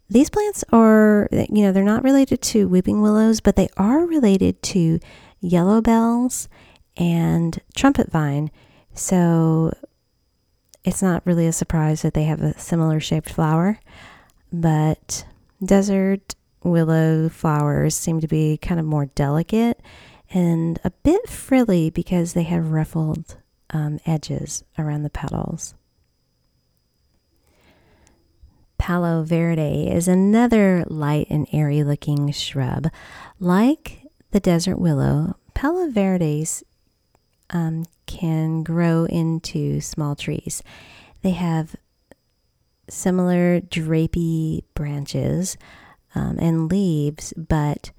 These 0.09 0.31
plants 0.31 0.65
are, 0.73 1.29
you 1.33 1.63
know, 1.63 1.73
they're 1.73 1.85
not 1.85 2.05
related 2.05 2.43
to 2.43 2.69
weeping 2.69 3.01
willows, 3.01 3.41
but 3.41 3.57
they 3.57 3.69
are 3.77 4.01
related 4.07 4.63
to 4.65 5.01
yellow 5.41 5.81
bells 5.81 6.49
and 6.97 7.59
trumpet 7.75 8.11
vine. 8.11 8.51
So 8.95 9.73
it's 10.85 11.03
not 11.03 11.25
really 11.25 11.47
a 11.47 11.53
surprise 11.53 12.03
that 12.03 12.15
they 12.15 12.25
have 12.25 12.43
a 12.43 12.59
similar 12.59 13.01
shaped 13.01 13.31
flower, 13.31 13.81
but 14.53 15.25
desert 15.65 16.35
willow 16.63 17.29
flowers 17.29 17.95
seem 17.95 18.21
to 18.21 18.29
be 18.29 18.59
kind 18.59 18.79
of 18.79 18.87
more 18.87 19.07
delicate 19.07 19.81
and 20.33 20.81
a 20.83 20.91
bit 20.91 21.29
frilly 21.29 21.91
because 21.91 22.33
they 22.33 22.45
have 22.45 22.73
ruffled 22.73 23.37
um, 23.71 24.01
edges 24.07 24.65
around 24.79 25.03
the 25.03 25.11
petals. 25.11 25.75
Palo 28.79 29.23
verde 29.23 29.89
is 29.89 30.09
another 30.09 30.85
light 30.89 31.29
and 31.31 31.47
airy 31.53 31.85
looking 31.85 32.33
shrub. 32.33 32.91
Like 33.39 34.03
the 34.33 34.41
desert 34.41 34.79
willow, 34.79 35.37
palo 35.55 35.91
verdes 35.91 36.65
um, 37.51 37.85
can 38.07 38.63
grow 38.63 39.05
into 39.05 39.81
small 39.81 40.17
trees. 40.17 40.63
They 41.21 41.31
have 41.31 41.77
similar 42.89 43.61
drapey 43.61 44.65
branches 44.75 45.57
um, 46.15 46.39
and 46.41 46.71
leaves, 46.71 47.33
but 47.37 47.93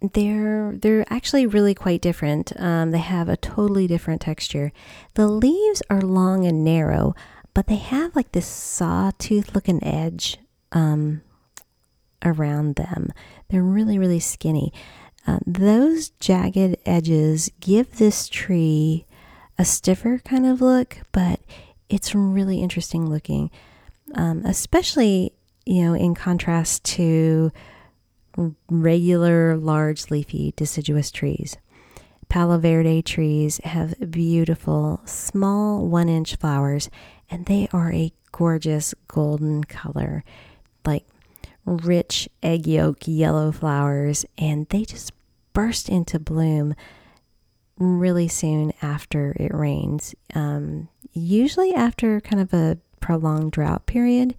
they're 0.00 0.72
they're 0.76 1.04
actually 1.10 1.46
really 1.46 1.74
quite 1.74 2.00
different. 2.00 2.52
Um, 2.58 2.90
they 2.90 2.98
have 2.98 3.28
a 3.28 3.36
totally 3.36 3.86
different 3.86 4.20
texture. 4.20 4.72
The 5.14 5.28
leaves 5.28 5.82
are 5.90 6.00
long 6.00 6.46
and 6.46 6.64
narrow, 6.64 7.14
but 7.54 7.66
they 7.66 7.76
have 7.76 8.16
like 8.16 8.32
this 8.32 8.46
sawtooth 8.46 9.54
looking 9.54 9.82
edge 9.84 10.38
um, 10.72 11.22
around 12.24 12.76
them. 12.76 13.12
They're 13.48 13.62
really 13.62 13.98
really 13.98 14.20
skinny. 14.20 14.72
Uh, 15.26 15.38
those 15.46 16.10
jagged 16.18 16.76
edges 16.86 17.50
give 17.60 17.98
this 17.98 18.26
tree 18.28 19.04
a 19.58 19.64
stiffer 19.66 20.18
kind 20.24 20.46
of 20.46 20.62
look, 20.62 20.98
but 21.12 21.40
it's 21.90 22.14
really 22.14 22.62
interesting 22.62 23.08
looking, 23.08 23.50
um, 24.14 24.46
especially 24.46 25.34
you 25.66 25.82
know 25.82 25.92
in 25.92 26.14
contrast 26.14 26.84
to 26.84 27.52
regular, 28.68 29.56
large, 29.56 30.10
leafy, 30.10 30.52
deciduous 30.56 31.10
trees. 31.10 31.56
Palo 32.28 32.58
Verde 32.58 33.02
trees 33.02 33.60
have 33.64 34.10
beautiful, 34.10 35.00
small, 35.04 35.86
one 35.88 36.08
inch 36.08 36.36
flowers, 36.36 36.88
and 37.28 37.46
they 37.46 37.68
are 37.72 37.92
a 37.92 38.12
gorgeous 38.32 38.94
golden 39.08 39.64
color, 39.64 40.22
like 40.84 41.04
rich 41.64 42.28
egg 42.42 42.66
yolk 42.66 42.98
yellow 43.06 43.50
flowers, 43.50 44.24
and 44.38 44.68
they 44.68 44.84
just 44.84 45.12
burst 45.52 45.88
into 45.88 46.18
bloom 46.18 46.74
really 47.78 48.28
soon 48.28 48.72
after 48.80 49.34
it 49.40 49.52
rains. 49.52 50.14
Um, 50.34 50.88
usually, 51.12 51.74
after 51.74 52.20
kind 52.20 52.40
of 52.40 52.52
a 52.54 52.78
prolonged 53.00 53.52
drought 53.52 53.86
period, 53.86 54.36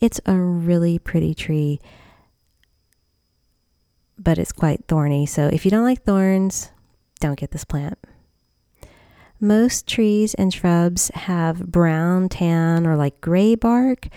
it's 0.00 0.20
a 0.24 0.36
really 0.36 0.98
pretty 0.98 1.34
tree, 1.34 1.80
but 4.18 4.38
it's 4.38 4.52
quite 4.52 4.84
thorny. 4.86 5.26
So, 5.26 5.48
if 5.52 5.64
you 5.64 5.70
don't 5.70 5.84
like 5.84 6.04
thorns, 6.04 6.70
don't 7.20 7.38
get 7.38 7.50
this 7.50 7.64
plant. 7.64 7.98
Most 9.40 9.86
trees 9.86 10.34
and 10.34 10.52
shrubs 10.52 11.10
have 11.14 11.70
brown, 11.70 12.28
tan, 12.28 12.86
or 12.86 12.96
like 12.96 13.20
gray 13.20 13.54
bark, 13.54 14.08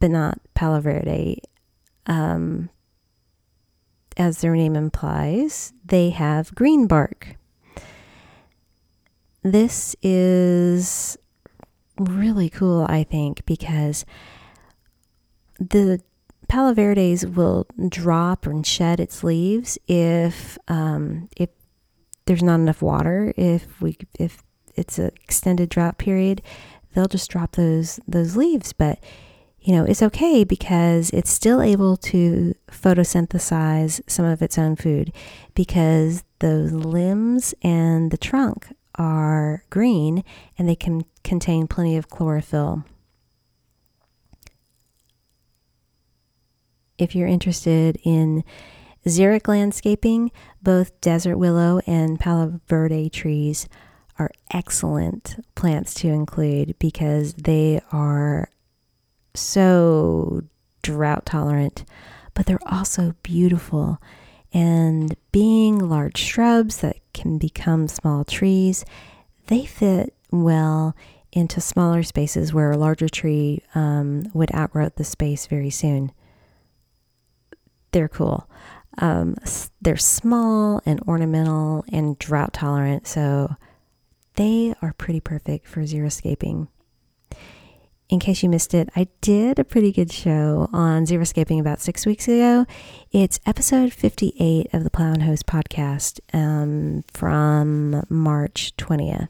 but 0.00 0.10
not 0.10 0.38
Palo 0.54 0.80
Verde. 0.80 1.38
Um, 2.06 2.70
as 4.16 4.40
their 4.40 4.54
name 4.54 4.76
implies, 4.76 5.72
they 5.84 6.10
have 6.10 6.54
green 6.54 6.86
bark. 6.86 7.36
This 9.42 9.96
is 10.02 11.16
really 11.98 12.48
cool, 12.48 12.86
I 12.88 13.04
think, 13.04 13.44
because 13.46 14.04
the 15.58 16.00
Palo 16.52 16.74
Verdes 16.74 17.24
will 17.24 17.66
drop 17.88 18.44
and 18.44 18.66
shed 18.66 19.00
its 19.00 19.24
leaves 19.24 19.78
if 19.88 20.58
um, 20.68 21.30
if 21.34 21.48
there's 22.26 22.42
not 22.42 22.60
enough 22.60 22.82
water. 22.82 23.32
If 23.38 23.80
we 23.80 23.96
if 24.18 24.42
it's 24.74 24.98
an 24.98 25.12
extended 25.24 25.70
drought 25.70 25.96
period, 25.96 26.42
they'll 26.92 27.06
just 27.06 27.30
drop 27.30 27.52
those 27.52 28.00
those 28.06 28.36
leaves. 28.36 28.74
But 28.74 29.02
you 29.62 29.74
know, 29.74 29.84
it's 29.86 30.02
okay 30.02 30.44
because 30.44 31.08
it's 31.08 31.30
still 31.30 31.62
able 31.62 31.96
to 32.12 32.54
photosynthesize 32.70 34.02
some 34.06 34.26
of 34.26 34.42
its 34.42 34.58
own 34.58 34.76
food 34.76 35.10
because 35.54 36.22
those 36.40 36.70
limbs 36.70 37.54
and 37.62 38.10
the 38.10 38.18
trunk 38.18 38.66
are 38.96 39.64
green 39.70 40.22
and 40.58 40.68
they 40.68 40.76
can 40.76 41.06
contain 41.24 41.66
plenty 41.66 41.96
of 41.96 42.10
chlorophyll. 42.10 42.84
If 46.98 47.14
you're 47.14 47.28
interested 47.28 47.98
in 48.04 48.44
xeric 49.06 49.48
landscaping, 49.48 50.30
both 50.62 51.00
desert 51.00 51.36
willow 51.36 51.80
and 51.86 52.20
palo 52.20 52.60
verde 52.68 53.08
trees 53.08 53.68
are 54.18 54.30
excellent 54.52 55.44
plants 55.54 55.94
to 55.94 56.08
include 56.08 56.78
because 56.78 57.34
they 57.34 57.80
are 57.90 58.48
so 59.34 60.42
drought 60.82 61.26
tolerant, 61.26 61.84
but 62.34 62.46
they're 62.46 62.58
also 62.66 63.14
beautiful. 63.22 64.00
And 64.52 65.16
being 65.32 65.78
large 65.78 66.18
shrubs 66.18 66.78
that 66.78 66.96
can 67.14 67.38
become 67.38 67.88
small 67.88 68.24
trees, 68.24 68.84
they 69.46 69.64
fit 69.64 70.14
well 70.30 70.94
into 71.32 71.60
smaller 71.60 72.02
spaces 72.02 72.52
where 72.52 72.70
a 72.70 72.76
larger 72.76 73.08
tree 73.08 73.62
um, 73.74 74.24
would 74.34 74.54
outgrow 74.54 74.90
the 74.94 75.04
space 75.04 75.46
very 75.46 75.70
soon. 75.70 76.12
They're 77.92 78.08
cool. 78.08 78.48
Um, 78.98 79.36
they're 79.80 79.96
small 79.96 80.82
and 80.84 81.00
ornamental 81.02 81.84
and 81.92 82.18
drought 82.18 82.52
tolerant, 82.52 83.06
so 83.06 83.56
they 84.34 84.74
are 84.82 84.92
pretty 84.94 85.20
perfect 85.20 85.66
for 85.66 85.80
xeriscaping 85.80 86.68
in 88.12 88.20
case 88.20 88.42
you 88.42 88.50
missed 88.50 88.74
it, 88.74 88.90
I 88.94 89.08
did 89.22 89.58
a 89.58 89.64
pretty 89.64 89.90
good 89.90 90.12
show 90.12 90.68
on 90.70 91.06
xeriscaping 91.06 91.58
about 91.58 91.80
six 91.80 92.04
weeks 92.04 92.28
ago. 92.28 92.66
It's 93.10 93.40
episode 93.46 93.90
58 93.90 94.68
of 94.74 94.84
the 94.84 94.90
Plow 94.90 95.12
and 95.12 95.22
Hose 95.22 95.42
podcast 95.42 96.20
um, 96.34 97.04
from 97.14 98.04
March 98.10 98.76
20th. 98.76 99.28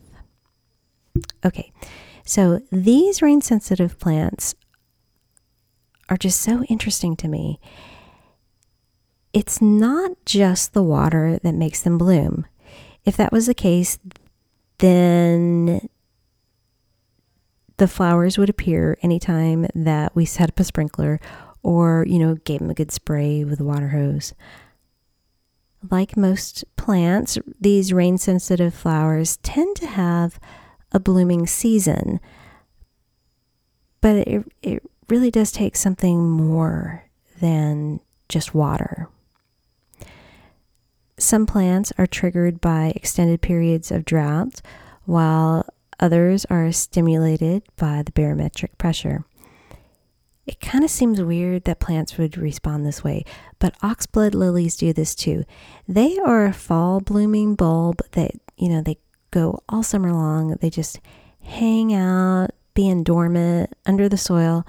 Okay, 1.47 1.73
so 2.25 2.61
these 2.73 3.23
rain 3.23 3.41
sensitive 3.41 4.01
plants 4.01 4.57
are 6.09 6.17
just 6.17 6.41
so 6.41 6.65
interesting 6.65 7.15
to 7.19 7.29
me. 7.29 7.61
It's 9.33 9.63
not 9.63 10.13
just 10.27 10.75
the 10.75 10.83
water 10.83 11.39
that 11.43 11.55
makes 11.55 11.81
them 11.81 11.97
bloom. 11.97 12.47
If 13.05 13.17
that 13.17 13.33
was 13.33 13.47
the 13.47 13.55
case, 13.55 13.99
then 14.79 15.89
the 17.79 17.89
flowers 17.89 18.37
would 18.37 18.51
appear 18.51 18.99
anytime 19.03 19.67
that 19.75 20.15
we 20.15 20.25
set 20.25 20.51
up 20.51 20.61
a 20.61 20.65
sprinkler 20.65 21.19
or, 21.63 22.05
you 22.09 22.19
know, 22.19 22.35
gave 22.35 22.61
them 22.61 22.71
a 22.71 22.75
good 22.75 22.93
spray 22.93 23.45
with 23.45 23.61
a 23.61 23.65
water 23.65 23.89
hose. 23.89 24.35
Like 25.91 26.17
most 26.17 26.65
plants, 26.77 27.39
these 27.61 27.93
rain 27.93 28.19
sensitive 28.19 28.75
flowers 28.75 29.39
tend 29.39 29.77
to 29.77 29.87
have 29.87 30.39
a 30.93 31.01
blooming 31.01 31.47
season, 31.47 32.21
but 34.01 34.29
it, 34.29 34.45
it 34.63 34.83
really 35.09 35.31
does 35.31 35.51
take 35.51 35.75
something 35.75 36.31
more 36.31 37.05
than 37.41 38.01
just 38.29 38.55
water. 38.55 39.09
Some 41.23 41.47
plants 41.47 41.93
are 41.99 42.07
triggered 42.07 42.61
by 42.61 42.93
extended 42.97 43.41
periods 43.41 43.91
of 43.91 44.05
drought, 44.05 44.61
while 45.05 45.67
Others 46.03 46.45
are 46.47 46.73
stimulated 46.73 47.63
by 47.77 48.03
the 48.03 48.11
barometric 48.11 48.77
pressure. 48.77 49.25
It 50.47 50.61
kind 50.61 50.83
of 50.83 50.91
seems 50.91 51.23
weird 51.23 51.63
that 51.63 51.79
plants 51.79 52.19
would 52.19 52.37
respond 52.37 52.85
this 52.85 53.05
way, 53.05 53.25
but 53.61 53.79
oxblood 53.79 54.35
lilies 54.35 54.77
do 54.77 54.93
this 54.93 55.15
too. 55.15 55.45
They 55.87 56.19
are 56.19 56.45
a 56.45 56.53
fall 56.53 57.01
blooming 57.01 57.55
bulb 57.55 58.01
that, 58.13 58.33
you 58.57 58.69
know, 58.69 58.83
they 58.83 58.99
go 59.31 59.63
all 59.69 59.85
summer 59.85 60.13
long. 60.13 60.57
They 60.61 60.71
just 60.71 60.99
hang 61.41 61.95
out, 61.95 62.51
being 62.75 63.05
dormant 63.05 63.73
under 63.87 64.09
the 64.09 64.17
soil. 64.17 64.67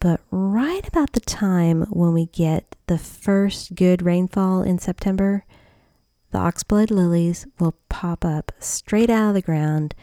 But 0.00 0.20
right 0.32 0.86
about 0.88 1.12
the 1.12 1.20
time 1.20 1.82
when 1.82 2.12
we 2.12 2.26
get 2.26 2.74
the 2.88 2.98
first 2.98 3.76
good 3.76 4.02
rainfall 4.02 4.62
in 4.62 4.80
September, 4.80 5.44
the 6.34 6.40
oxblood 6.40 6.90
lilies 6.90 7.46
will 7.60 7.76
pop 7.88 8.24
up 8.24 8.50
straight 8.58 9.08
out 9.08 9.28
of 9.28 9.34
the 9.34 9.40
ground 9.40 9.94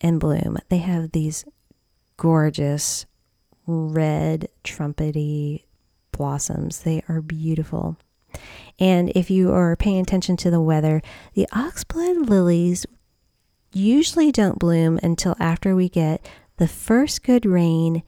and 0.00 0.20
bloom. 0.20 0.56
They 0.68 0.78
have 0.78 1.10
these 1.10 1.44
gorgeous 2.16 3.06
red 3.66 4.48
trumpety 4.62 5.64
blossoms. 6.12 6.78
They 6.78 7.02
are 7.08 7.20
beautiful. 7.20 7.96
And 8.78 9.10
if 9.16 9.28
you 9.28 9.50
are 9.50 9.74
paying 9.74 9.98
attention 9.98 10.36
to 10.36 10.50
the 10.50 10.60
weather, 10.60 11.02
the 11.34 11.48
oxblood 11.52 12.28
lilies 12.28 12.86
usually 13.72 14.30
don't 14.30 14.60
bloom 14.60 15.00
until 15.02 15.34
after 15.40 15.74
we 15.74 15.88
get 15.88 16.24
the 16.58 16.68
first 16.68 17.24
good 17.24 17.44
rain 17.44 18.04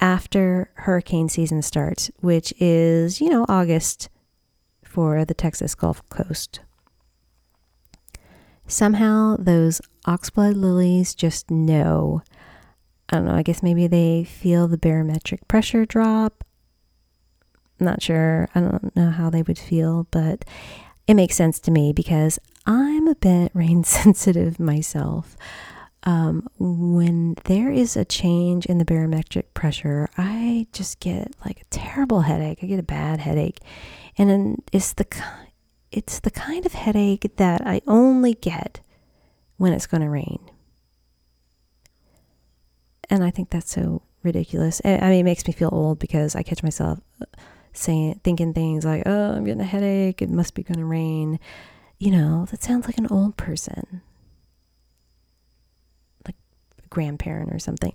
after 0.00 0.70
hurricane 0.76 1.28
season 1.28 1.60
starts, 1.60 2.10
which 2.20 2.54
is, 2.58 3.20
you 3.20 3.28
know, 3.28 3.44
August 3.46 4.08
for 4.94 5.24
the 5.24 5.34
Texas 5.34 5.74
Gulf 5.74 6.08
Coast. 6.08 6.60
Somehow 8.68 9.34
those 9.40 9.80
oxblood 10.06 10.54
lilies 10.54 11.16
just 11.16 11.50
know. 11.50 12.22
I 13.08 13.16
don't 13.16 13.26
know, 13.26 13.34
I 13.34 13.42
guess 13.42 13.60
maybe 13.60 13.88
they 13.88 14.22
feel 14.22 14.68
the 14.68 14.78
barometric 14.78 15.48
pressure 15.48 15.84
drop. 15.84 16.44
I'm 17.80 17.86
not 17.86 18.02
sure. 18.02 18.48
I 18.54 18.60
don't 18.60 18.94
know 18.94 19.10
how 19.10 19.30
they 19.30 19.42
would 19.42 19.58
feel, 19.58 20.06
but 20.12 20.44
it 21.08 21.14
makes 21.14 21.34
sense 21.34 21.58
to 21.60 21.72
me 21.72 21.92
because 21.92 22.38
I'm 22.64 23.08
a 23.08 23.16
bit 23.16 23.50
rain 23.54 23.82
sensitive 23.82 24.60
myself. 24.60 25.36
Um, 26.06 26.48
when 26.58 27.34
there 27.44 27.70
is 27.70 27.96
a 27.96 28.04
change 28.04 28.66
in 28.66 28.76
the 28.76 28.84
barometric 28.84 29.54
pressure, 29.54 30.08
I 30.18 30.66
just 30.72 31.00
get 31.00 31.34
like 31.44 31.62
a 31.62 31.64
terrible 31.70 32.22
headache. 32.22 32.58
I 32.62 32.66
get 32.66 32.78
a 32.78 32.82
bad 32.82 33.20
headache. 33.20 33.60
And 34.18 34.28
then 34.28 34.62
it's 34.70 34.92
the 34.92 35.06
it's 35.90 36.20
the 36.20 36.30
kind 36.30 36.66
of 36.66 36.72
headache 36.72 37.36
that 37.36 37.66
I 37.66 37.80
only 37.86 38.34
get 38.34 38.80
when 39.56 39.72
it's 39.72 39.86
going 39.86 40.02
to 40.02 40.10
rain. 40.10 40.40
And 43.08 43.22
I 43.22 43.30
think 43.30 43.50
that's 43.50 43.70
so 43.70 44.02
ridiculous. 44.22 44.80
I 44.84 44.98
mean, 44.98 45.20
it 45.20 45.24
makes 45.24 45.46
me 45.46 45.52
feel 45.52 45.68
old 45.72 45.98
because 46.00 46.34
I 46.34 46.42
catch 46.42 46.62
myself 46.62 46.98
uh, 47.20 47.26
saying, 47.72 48.20
thinking 48.24 48.52
things 48.52 48.84
like, 48.84 49.04
oh, 49.06 49.32
I'm 49.32 49.44
getting 49.44 49.60
a 49.60 49.64
headache. 49.64 50.20
It 50.20 50.30
must 50.30 50.54
be 50.54 50.62
going 50.64 50.78
to 50.78 50.84
rain. 50.84 51.38
You 51.98 52.10
know, 52.10 52.46
that 52.50 52.62
sounds 52.62 52.86
like 52.86 52.98
an 52.98 53.06
old 53.08 53.36
person, 53.36 54.02
grandparent 56.94 57.52
or 57.52 57.58
something. 57.58 57.92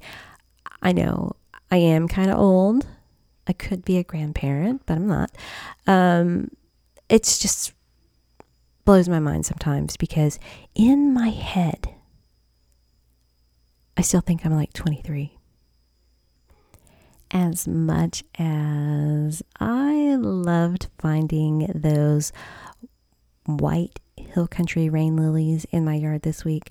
I 0.82 0.92
know 0.92 1.36
I 1.72 1.78
am 1.78 2.08
kind 2.08 2.30
of 2.30 2.38
old. 2.38 2.86
I 3.48 3.54
could 3.54 3.84
be 3.84 3.98
a 3.98 4.04
grandparent, 4.04 4.84
but 4.86 4.96
I'm 4.96 5.08
not. 5.08 5.32
Um, 5.88 6.50
it's 7.10 7.40
just 7.40 7.74
blows 8.86 9.10
my 9.10 9.20
mind 9.20 9.46
sometimes 9.46 9.98
because 9.98 10.40
in 10.76 11.14
my 11.14 11.30
head, 11.30 11.90
I 13.98 14.02
still 14.02 14.22
think 14.22 14.46
I'm 14.46 14.54
like 14.56 14.74
23. 14.74 15.36
As 17.32 17.68
much 17.68 18.24
as 18.40 19.44
I 19.60 20.16
loved 20.16 20.88
finding 20.98 21.72
those 21.76 22.32
white 23.46 24.00
hill 24.16 24.48
country 24.48 24.90
rain 24.90 25.16
lilies 25.16 25.66
in 25.72 25.86
my 25.86 25.96
yard 25.96 26.24
this 26.24 26.44
week, 26.44 26.70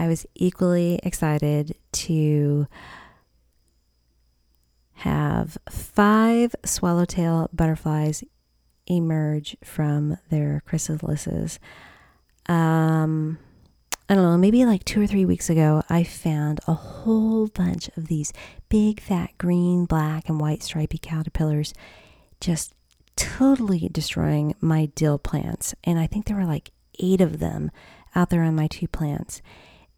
I 0.00 0.08
was 0.08 0.24
equally 0.34 0.98
excited 1.02 1.76
to 1.92 2.66
have 4.94 5.58
five 5.68 6.54
swallowtail 6.64 7.50
butterflies 7.52 8.24
emerge 8.86 9.58
from 9.62 10.16
their 10.30 10.62
chrysalises. 10.66 11.58
Um, 12.48 13.38
I 14.08 14.14
don't 14.14 14.24
know, 14.24 14.38
maybe 14.38 14.64
like 14.64 14.86
two 14.86 15.02
or 15.02 15.06
three 15.06 15.26
weeks 15.26 15.50
ago, 15.50 15.82
I 15.90 16.04
found 16.04 16.60
a 16.66 16.72
whole 16.72 17.48
bunch 17.48 17.88
of 17.94 18.08
these 18.08 18.32
big, 18.70 19.02
fat, 19.02 19.36
green, 19.36 19.84
black, 19.84 20.30
and 20.30 20.40
white 20.40 20.62
stripy 20.62 20.96
caterpillars 20.96 21.74
just 22.40 22.72
totally 23.16 23.90
destroying 23.92 24.54
my 24.62 24.86
dill 24.94 25.18
plants. 25.18 25.74
And 25.84 25.98
I 25.98 26.06
think 26.06 26.24
there 26.24 26.38
were 26.38 26.46
like 26.46 26.70
eight 26.98 27.20
of 27.20 27.38
them 27.38 27.70
out 28.14 28.30
there 28.30 28.42
on 28.42 28.54
my 28.56 28.66
two 28.66 28.88
plants 28.88 29.42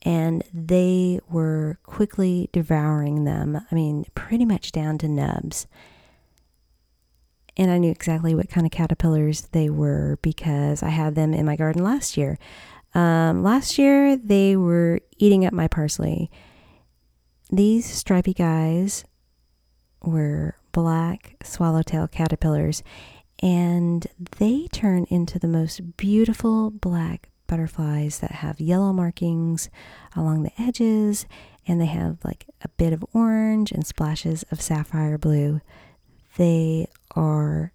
and 0.02 0.42
they 0.52 1.20
were 1.30 1.78
quickly 1.84 2.50
devouring 2.52 3.24
them. 3.24 3.64
I 3.70 3.74
mean, 3.74 4.04
pretty 4.14 4.44
much 4.44 4.72
down 4.72 4.98
to 4.98 5.08
nubs. 5.08 5.66
And 7.56 7.70
I 7.70 7.78
knew 7.78 7.90
exactly 7.90 8.34
what 8.34 8.48
kind 8.48 8.66
of 8.66 8.72
caterpillars 8.72 9.42
they 9.52 9.68
were 9.68 10.18
because 10.22 10.82
I 10.82 10.88
had 10.88 11.14
them 11.14 11.34
in 11.34 11.46
my 11.46 11.56
garden 11.56 11.84
last 11.84 12.16
year. 12.16 12.38
Um, 12.94 13.42
last 13.42 13.78
year, 13.78 14.16
they 14.16 14.56
were 14.56 15.00
eating 15.18 15.46
up 15.46 15.52
my 15.52 15.68
parsley. 15.68 16.30
These 17.50 17.86
stripy 17.86 18.32
guys 18.32 19.04
were 20.02 20.56
black 20.72 21.36
swallowtail 21.42 22.08
caterpillars, 22.08 22.82
and 23.42 24.06
they 24.38 24.66
turn 24.72 25.04
into 25.10 25.38
the 25.38 25.48
most 25.48 25.96
beautiful 25.96 26.70
black 26.70 27.28
butterflies 27.52 28.20
that 28.20 28.32
have 28.32 28.58
yellow 28.62 28.94
markings 28.94 29.68
along 30.16 30.42
the 30.42 30.52
edges 30.58 31.26
and 31.66 31.78
they 31.78 31.86
have 31.86 32.16
like 32.24 32.46
a 32.62 32.68
bit 32.78 32.94
of 32.94 33.04
orange 33.12 33.70
and 33.70 33.86
splashes 33.86 34.42
of 34.50 34.58
sapphire 34.58 35.18
blue. 35.18 35.60
They 36.38 36.86
are 37.14 37.74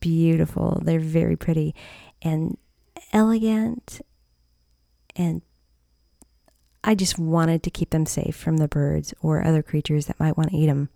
beautiful. 0.00 0.82
They're 0.84 1.00
very 1.00 1.34
pretty 1.34 1.74
and 2.20 2.58
elegant 3.14 4.02
and 5.16 5.40
I 6.84 6.94
just 6.94 7.18
wanted 7.18 7.62
to 7.62 7.70
keep 7.70 7.88
them 7.88 8.04
safe 8.04 8.36
from 8.36 8.58
the 8.58 8.68
birds 8.68 9.14
or 9.22 9.42
other 9.42 9.62
creatures 9.62 10.08
that 10.08 10.20
might 10.20 10.36
want 10.36 10.50
to 10.50 10.56
eat 10.58 10.66
them. 10.66 10.90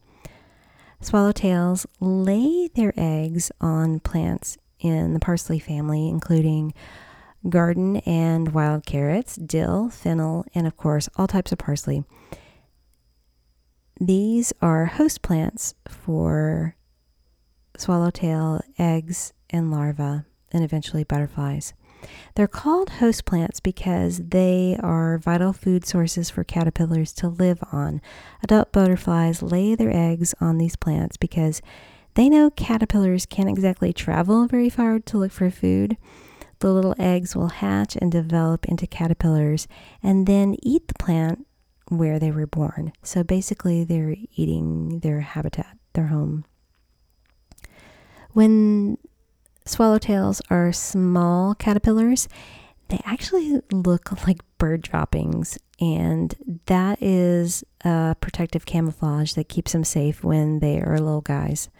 Swallowtails 1.00 1.86
lay 2.00 2.68
their 2.68 2.92
eggs 2.98 3.50
on 3.62 4.00
plants 4.00 4.58
in 4.80 5.14
the 5.14 5.20
parsley 5.20 5.58
family, 5.58 6.08
including 6.08 6.74
garden 7.48 7.96
and 7.98 8.52
wild 8.52 8.84
carrots, 8.84 9.36
dill, 9.36 9.88
fennel, 9.88 10.44
and 10.54 10.66
of 10.66 10.76
course, 10.76 11.08
all 11.16 11.26
types 11.26 11.52
of 11.52 11.58
parsley. 11.58 12.04
These 13.98 14.52
are 14.62 14.86
host 14.86 15.22
plants 15.22 15.74
for 15.88 16.74
swallowtail 17.76 18.60
eggs 18.78 19.32
and 19.50 19.70
larvae, 19.70 20.24
and 20.52 20.64
eventually 20.64 21.04
butterflies. 21.04 21.74
They're 22.34 22.48
called 22.48 22.90
host 22.90 23.24
plants 23.24 23.60
because 23.60 24.18
they 24.28 24.78
are 24.82 25.18
vital 25.18 25.52
food 25.52 25.86
sources 25.86 26.30
for 26.30 26.44
caterpillars 26.44 27.12
to 27.14 27.28
live 27.28 27.62
on. 27.72 28.00
Adult 28.42 28.72
butterflies 28.72 29.42
lay 29.42 29.74
their 29.74 29.94
eggs 29.94 30.34
on 30.40 30.58
these 30.58 30.76
plants 30.76 31.16
because 31.16 31.60
they 32.20 32.28
know 32.28 32.50
caterpillars 32.50 33.24
can't 33.24 33.48
exactly 33.48 33.94
travel 33.94 34.46
very 34.46 34.68
far 34.68 34.98
to 34.98 35.16
look 35.16 35.32
for 35.32 35.50
food. 35.50 35.96
The 36.58 36.70
little 36.70 36.94
eggs 36.98 37.34
will 37.34 37.48
hatch 37.48 37.96
and 37.96 38.12
develop 38.12 38.66
into 38.66 38.86
caterpillars 38.86 39.66
and 40.02 40.26
then 40.26 40.54
eat 40.62 40.86
the 40.88 41.02
plant 41.02 41.46
where 41.88 42.18
they 42.18 42.30
were 42.30 42.46
born. 42.46 42.92
So 43.02 43.24
basically, 43.24 43.84
they're 43.84 44.16
eating 44.36 45.00
their 45.00 45.20
habitat, 45.20 45.78
their 45.94 46.08
home. 46.08 46.44
When 48.32 48.98
swallowtails 49.64 50.42
are 50.50 50.74
small 50.74 51.54
caterpillars, 51.54 52.28
they 52.88 53.00
actually 53.06 53.62
look 53.72 54.26
like 54.26 54.42
bird 54.58 54.82
droppings, 54.82 55.56
and 55.80 56.34
that 56.66 57.02
is 57.02 57.64
a 57.82 58.14
protective 58.20 58.66
camouflage 58.66 59.32
that 59.32 59.48
keeps 59.48 59.72
them 59.72 59.84
safe 59.84 60.22
when 60.22 60.58
they 60.58 60.82
are 60.82 60.98
little 60.98 61.22
guys. 61.22 61.70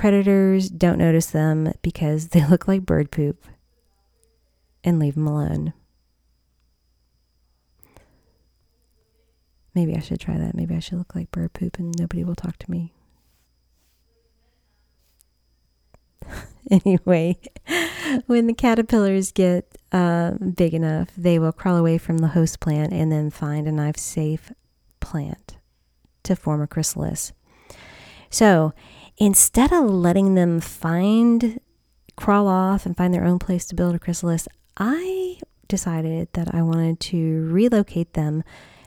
Predators 0.00 0.70
don't 0.70 0.96
notice 0.96 1.26
them 1.26 1.74
because 1.82 2.28
they 2.28 2.46
look 2.46 2.66
like 2.66 2.86
bird 2.86 3.10
poop 3.10 3.44
and 4.82 4.98
leave 4.98 5.14
them 5.14 5.26
alone. 5.26 5.74
Maybe 9.74 9.94
I 9.94 10.00
should 10.00 10.18
try 10.18 10.38
that. 10.38 10.54
Maybe 10.54 10.74
I 10.74 10.78
should 10.78 10.96
look 10.96 11.14
like 11.14 11.30
bird 11.30 11.52
poop 11.52 11.78
and 11.78 11.94
nobody 11.98 12.24
will 12.24 12.34
talk 12.34 12.56
to 12.60 12.70
me. 12.70 12.94
anyway, 16.70 17.38
when 18.26 18.46
the 18.46 18.54
caterpillars 18.54 19.32
get 19.32 19.76
uh, 19.92 20.30
big 20.30 20.72
enough, 20.72 21.08
they 21.14 21.38
will 21.38 21.52
crawl 21.52 21.76
away 21.76 21.98
from 21.98 22.16
the 22.16 22.28
host 22.28 22.58
plant 22.58 22.94
and 22.94 23.12
then 23.12 23.28
find 23.28 23.68
a 23.68 23.72
nice, 23.72 24.00
safe 24.00 24.50
plant 24.98 25.58
to 26.22 26.34
form 26.34 26.62
a 26.62 26.66
chrysalis. 26.66 27.34
So, 28.30 28.72
instead 29.20 29.70
of 29.70 29.84
letting 29.84 30.34
them 30.34 30.60
find, 30.60 31.60
crawl 32.16 32.48
off, 32.48 32.86
and 32.86 32.96
find 32.96 33.14
their 33.14 33.24
own 33.24 33.38
place 33.38 33.66
to 33.66 33.76
build 33.76 33.94
a 33.94 33.98
chrysalis, 33.98 34.48
I 34.78 35.38
decided 35.68 36.28
that 36.32 36.52
I 36.52 36.62
wanted 36.62 36.98
to 37.00 37.48
relocate 37.52 38.14
them 38.14 38.42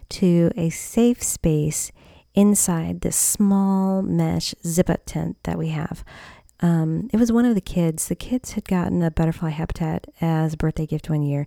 to 0.09 0.51
a 0.57 0.69
safe 0.71 1.23
space 1.23 1.91
inside 2.33 3.01
this 3.01 3.15
small 3.15 4.01
mesh 4.01 4.55
zip 4.65 4.89
up 4.89 5.01
tent 5.05 5.37
that 5.43 5.57
we 5.57 5.69
have. 5.69 6.03
Um, 6.61 7.09
it 7.13 7.17
was 7.17 7.31
one 7.31 7.45
of 7.45 7.55
the 7.55 7.61
kids. 7.61 8.07
The 8.07 8.15
kids 8.15 8.53
had 8.53 8.67
gotten 8.67 9.03
a 9.03 9.11
butterfly 9.11 9.49
habitat 9.49 10.07
as 10.19 10.53
a 10.53 10.57
birthday 10.57 10.87
gift 10.87 11.09
one 11.09 11.21
year, 11.21 11.45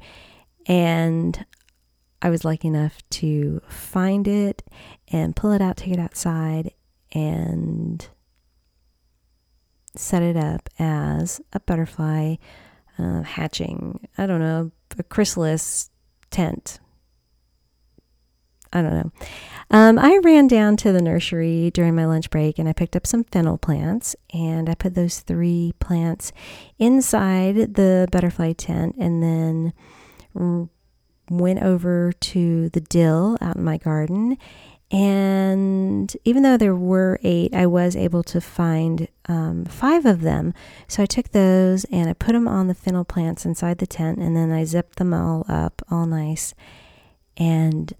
and 0.67 1.45
I 2.23 2.31
was 2.31 2.45
lucky 2.45 2.69
enough 2.69 2.99
to 3.11 3.61
find 3.69 4.29
it 4.29 4.63
and 5.09 5.35
pull 5.35 5.53
it 5.53 5.61
out, 5.61 5.77
take 5.77 5.95
it 5.95 5.99
outside, 5.99 6.73
and 7.13 8.09
set 9.99 10.23
it 10.23 10.37
up 10.37 10.69
as 10.79 11.41
a 11.53 11.61
butterfly 11.61 12.37
uh, 12.99 13.23
hatching, 13.23 14.09
I 14.17 14.27
don't 14.27 14.41
know, 14.41 14.71
a 14.99 15.03
chrysalis 15.03 15.91
tent. 16.31 16.81
I 18.73 18.83
don't 18.83 18.95
know. 18.95 19.11
Um, 19.71 19.99
I 19.99 20.19
ran 20.23 20.49
down 20.49 20.77
to 20.79 20.93
the 20.93 21.03
nursery 21.03 21.71
during 21.73 21.95
my 21.95 22.05
lunch 22.05 22.31
break 22.31 22.59
and 22.59 22.69
I 22.69 22.73
picked 22.73 22.97
up 22.97 23.07
some 23.07 23.25
fennel 23.25 23.59
plants 23.59 24.15
and 24.35 24.69
I 24.69 24.75
put 24.75 24.95
those 24.95 25.21
three 25.21 25.73
plants 25.81 26.33
inside 26.79 27.75
the 27.75 28.09
butterfly 28.11 28.53
tent 28.53 28.97
and 28.99 29.23
then 29.23 29.73
went 31.31 31.63
over 31.63 32.13
to 32.13 32.69
the 32.71 32.81
dill 32.81 33.39
out 33.41 33.57
in 33.57 33.65
my 33.65 33.79
garden 33.79 34.37
and 34.91 36.17
even 36.25 36.43
though 36.43 36.57
there 36.57 36.77
were 36.77 37.19
eight, 37.23 37.55
I 37.55 37.67
was 37.67 37.97
able 37.97 38.23
to 38.25 38.41
find 38.41 39.09
um, 39.27 39.65
five 39.65 40.07
of 40.07 40.21
them. 40.21 40.55
So 40.87 41.03
I 41.03 41.07
took 41.07 41.31
those 41.31 41.85
and 41.91 42.09
I 42.09 42.13
put 42.13 42.33
them 42.33 42.47
on 42.47 42.69
the 42.69 42.75
fennel 42.75 43.05
plants 43.05 43.45
inside 43.45 43.79
the 43.79 43.87
tent, 43.87 44.19
and 44.19 44.37
then 44.37 44.53
I 44.53 44.65
zipped 44.65 44.97
them 44.97 45.13
all 45.13 45.45
up, 45.49 45.83
all 45.91 46.07
nice. 46.07 46.55
And 47.37 47.93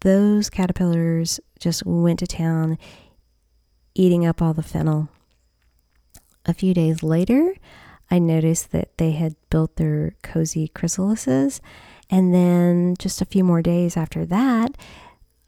those 0.00 0.50
caterpillars 0.50 1.40
just 1.58 1.84
went 1.84 2.18
to 2.20 2.26
town, 2.26 2.78
eating 3.94 4.24
up 4.26 4.40
all 4.40 4.54
the 4.54 4.62
fennel. 4.62 5.08
A 6.46 6.54
few 6.54 6.74
days 6.74 7.02
later, 7.02 7.54
I 8.10 8.18
noticed 8.18 8.72
that 8.72 8.96
they 8.98 9.12
had 9.12 9.36
built 9.50 9.76
their 9.76 10.14
cozy 10.22 10.70
chrysalises. 10.74 11.60
And 12.10 12.34
then 12.34 12.96
just 12.98 13.22
a 13.22 13.26
few 13.26 13.42
more 13.44 13.62
days 13.62 13.96
after 13.96 14.26
that, 14.26 14.76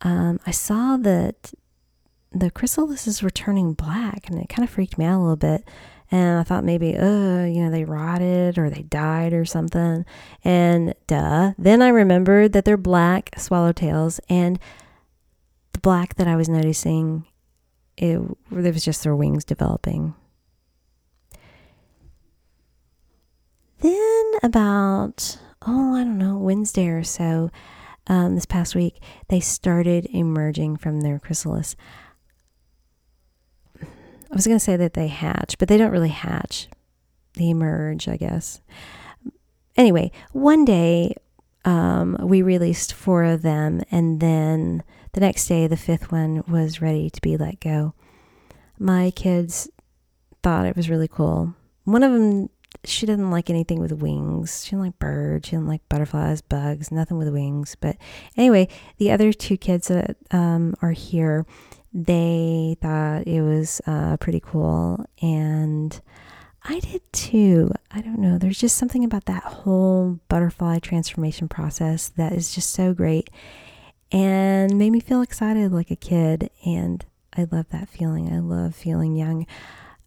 um, 0.03 0.40
I 0.47 0.51
saw 0.51 0.97
that 0.99 1.53
the 2.32 2.51
chrysalis 2.51 3.22
were 3.22 3.30
turning 3.30 3.72
black 3.72 4.28
and 4.28 4.40
it 4.40 4.49
kind 4.49 4.66
of 4.66 4.70
freaked 4.70 4.99
me 4.99 5.05
out 5.05 5.18
a 5.18 5.22
little 5.22 5.36
bit. 5.36 5.66
And 6.11 6.38
I 6.38 6.44
thought 6.44 6.62
maybe, 6.64 6.97
uh, 6.97 7.44
you 7.44 7.64
know, 7.64 7.70
they 7.70 7.84
rotted 7.84 8.59
or 8.59 8.70
they 8.70 8.82
died 8.82 9.32
or 9.32 9.44
something. 9.44 10.05
And 10.44 10.94
duh. 11.09 11.53
Then 11.59 11.82
I 11.82 11.88
remembered 11.88 12.53
that 12.53 12.64
they're 12.64 12.76
black 12.76 13.32
swallowtails. 13.36 14.20
And 14.28 14.61
the 15.72 15.80
black 15.80 16.14
that 16.16 16.28
I 16.28 16.36
was 16.36 16.49
noticing 16.49 17.26
it, 17.97 18.20
it 18.53 18.74
was 18.74 18.84
just 18.84 19.03
their 19.03 19.16
wings 19.16 19.44
developing. 19.44 20.14
Then 23.80 24.32
about 24.42 25.38
oh 25.66 25.94
I 25.94 26.05
don't 26.05 26.18
know 26.18 26.36
Wednesday 26.36 26.88
or 26.88 27.03
so 27.03 27.51
um, 28.07 28.34
this 28.34 28.46
past 28.46 28.74
week 28.74 29.02
they 29.28 29.40
started 29.40 30.07
emerging 30.12 30.76
from 30.76 31.00
their 31.00 31.18
chrysalis. 31.18 31.76
I 33.80 34.34
was 34.34 34.46
going 34.46 34.59
to 34.59 34.64
say 34.64 34.76
that 34.76 34.94
they 34.94 35.09
hatch, 35.09 35.57
but 35.59 35.68
they 35.68 35.76
don't 35.76 35.92
really 35.92 36.09
hatch. 36.09 36.68
They 37.34 37.50
emerge, 37.50 38.09
I 38.09 38.16
guess. 38.16 38.61
Anyway, 39.76 40.11
one 40.32 40.64
day 40.64 41.14
um, 41.64 42.16
we 42.20 42.42
released 42.42 42.92
four 42.92 43.24
of 43.24 43.42
them, 43.42 43.82
and 43.90 44.20
then 44.20 44.82
the 45.16 45.20
next 45.20 45.48
day, 45.48 45.66
the 45.66 45.78
fifth 45.78 46.12
one 46.12 46.44
was 46.46 46.82
ready 46.82 47.09
to 47.09 47.20
be 47.22 47.38
let 47.38 47.59
go. 47.59 47.94
My 48.78 49.11
kids 49.11 49.66
thought 50.42 50.66
it 50.66 50.76
was 50.76 50.90
really 50.90 51.09
cool. 51.09 51.54
One 51.84 52.02
of 52.02 52.12
them, 52.12 52.50
she 52.85 53.07
didn't 53.07 53.31
like 53.31 53.51
anything 53.51 53.81
with 53.81 53.93
wings. 53.93 54.64
She 54.64 54.70
didn't 54.70 54.85
like 54.85 54.99
birds. 54.99 55.49
She 55.49 55.57
didn't 55.57 55.68
like 55.68 55.89
butterflies, 55.89 56.41
bugs, 56.43 56.91
nothing 56.91 57.18
with 57.18 57.29
wings. 57.29 57.77
But 57.81 57.97
anyway, 58.37 58.68
the 58.99 59.11
other 59.11 59.33
two 59.33 59.57
kids 59.57 59.89
that 59.89 60.16
um, 60.31 60.74
are 60.83 60.93
here, 60.93 61.47
they 61.93 62.77
thought 62.81 63.27
it 63.27 63.43
was 63.43 63.81
uh, 63.87 64.16
pretty 64.18 64.41
cool. 64.41 65.05
And 65.22 66.01
I 66.64 66.81
did 66.81 67.01
too. 67.12 67.72
I 67.91 68.01
don't 68.01 68.18
know. 68.18 68.39
There's 68.39 68.59
just 68.59 68.77
something 68.77 69.05
about 69.05 69.27
that 69.27 69.45
whole 69.45 70.18
butterfly 70.29 70.81
transformation 70.81 71.49
process 71.49 72.09
that 72.11 72.33
is 72.33 72.55
just 72.55 72.70
so 72.70 72.93
great 72.93 73.31
and 74.12 74.79
made 74.79 74.91
me 74.91 75.01
feel 75.01 75.22
excited 75.22 75.72
like 75.72 75.91
a 75.91 75.97
kid. 75.97 76.51
And 76.64 77.05
I 77.37 77.47
love 77.51 77.66
that 77.70 77.89
feeling. 77.89 78.33
I 78.33 78.41
love 78.41 78.74
feeling 78.74 79.14
young. 79.14 79.47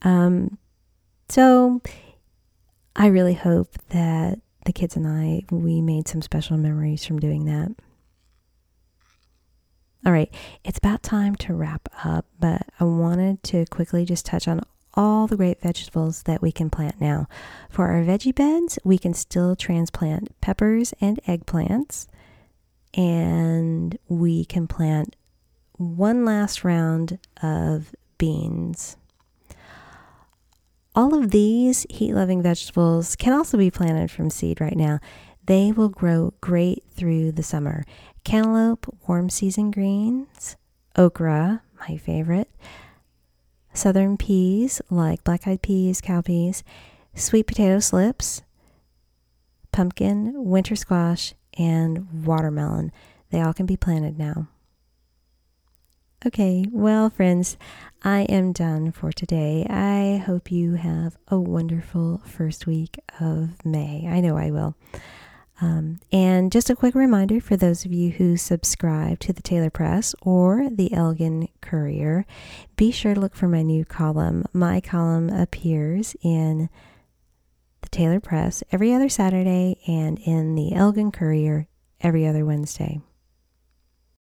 Um, 0.01 0.57
so 1.29 1.81
I 2.99 3.07
really 3.07 3.33
hope 3.33 3.77
that 3.91 4.41
the 4.65 4.73
kids 4.73 4.97
and 4.97 5.07
I, 5.07 5.43
we 5.49 5.81
made 5.81 6.09
some 6.09 6.21
special 6.21 6.57
memories 6.57 7.05
from 7.05 7.17
doing 7.17 7.45
that. 7.45 7.73
All 10.05 10.11
right, 10.11 10.29
it's 10.65 10.77
about 10.77 11.01
time 11.01 11.37
to 11.37 11.53
wrap 11.53 11.87
up, 12.03 12.25
but 12.37 12.63
I 12.77 12.83
wanted 12.83 13.41
to 13.43 13.65
quickly 13.67 14.03
just 14.03 14.25
touch 14.25 14.49
on 14.49 14.61
all 14.95 15.27
the 15.27 15.37
great 15.37 15.61
vegetables 15.61 16.23
that 16.23 16.41
we 16.41 16.51
can 16.51 16.69
plant 16.69 16.99
now. 16.99 17.29
For 17.69 17.87
our 17.87 18.03
veggie 18.03 18.35
beds, 18.35 18.77
we 18.83 18.97
can 18.97 19.13
still 19.13 19.55
transplant 19.55 20.39
peppers 20.41 20.93
and 20.99 21.23
eggplants 21.23 22.07
and 22.93 23.97
we 24.09 24.43
can 24.43 24.67
plant 24.67 25.15
one 25.73 26.25
last 26.25 26.65
round 26.65 27.17
of 27.41 27.95
beans. 28.17 28.97
All 30.99 31.15
of 31.15 31.31
these 31.31 31.85
heat 31.89 32.11
loving 32.13 32.41
vegetables 32.41 33.15
can 33.15 33.31
also 33.31 33.57
be 33.57 33.71
planted 33.71 34.11
from 34.11 34.29
seed 34.29 34.59
right 34.59 34.75
now. 34.75 34.99
They 35.45 35.71
will 35.71 35.87
grow 35.87 36.33
great 36.41 36.83
through 36.89 37.31
the 37.31 37.41
summer. 37.41 37.85
Cantaloupe, 38.25 38.85
warm 39.07 39.29
season 39.29 39.71
greens, 39.71 40.57
okra, 40.97 41.61
my 41.87 41.95
favorite, 41.95 42.49
southern 43.73 44.17
peas 44.17 44.81
like 44.89 45.23
black 45.23 45.47
eyed 45.47 45.61
peas, 45.61 46.01
cowpeas, 46.01 46.63
sweet 47.15 47.47
potato 47.47 47.79
slips, 47.79 48.41
pumpkin, 49.71 50.33
winter 50.35 50.75
squash, 50.75 51.33
and 51.57 52.25
watermelon. 52.25 52.91
They 53.29 53.39
all 53.39 53.53
can 53.53 53.65
be 53.65 53.77
planted 53.77 54.19
now. 54.19 54.49
Okay, 56.25 56.65
well, 56.69 57.09
friends, 57.09 57.55
I 58.03 58.23
am 58.23 58.51
done 58.51 58.91
for 58.91 59.09
today. 59.09 59.65
I 59.69 60.17
hope 60.17 60.51
you 60.51 60.73
have 60.73 61.15
a 61.29 61.39
wonderful 61.39 62.21
first 62.25 62.67
week 62.67 62.99
of 63.21 63.65
May. 63.65 64.05
I 64.05 64.19
know 64.19 64.35
I 64.35 64.51
will. 64.51 64.75
Um, 65.61 66.01
and 66.11 66.51
just 66.51 66.69
a 66.69 66.75
quick 66.75 66.93
reminder 66.93 67.39
for 67.39 67.55
those 67.55 67.85
of 67.85 67.93
you 67.93 68.11
who 68.11 68.35
subscribe 68.35 69.19
to 69.19 69.31
the 69.31 69.41
Taylor 69.41 69.69
Press 69.69 70.13
or 70.21 70.69
the 70.69 70.91
Elgin 70.91 71.47
Courier, 71.61 72.25
be 72.75 72.91
sure 72.91 73.13
to 73.13 73.19
look 73.21 73.33
for 73.33 73.47
my 73.47 73.61
new 73.61 73.85
column. 73.85 74.43
My 74.51 74.81
column 74.81 75.29
appears 75.29 76.17
in 76.21 76.69
the 77.79 77.89
Taylor 77.89 78.19
Press 78.19 78.61
every 78.73 78.93
other 78.93 79.07
Saturday 79.07 79.79
and 79.87 80.19
in 80.19 80.55
the 80.55 80.73
Elgin 80.73 81.13
Courier 81.13 81.69
every 82.01 82.27
other 82.27 82.45
Wednesday. 82.45 82.99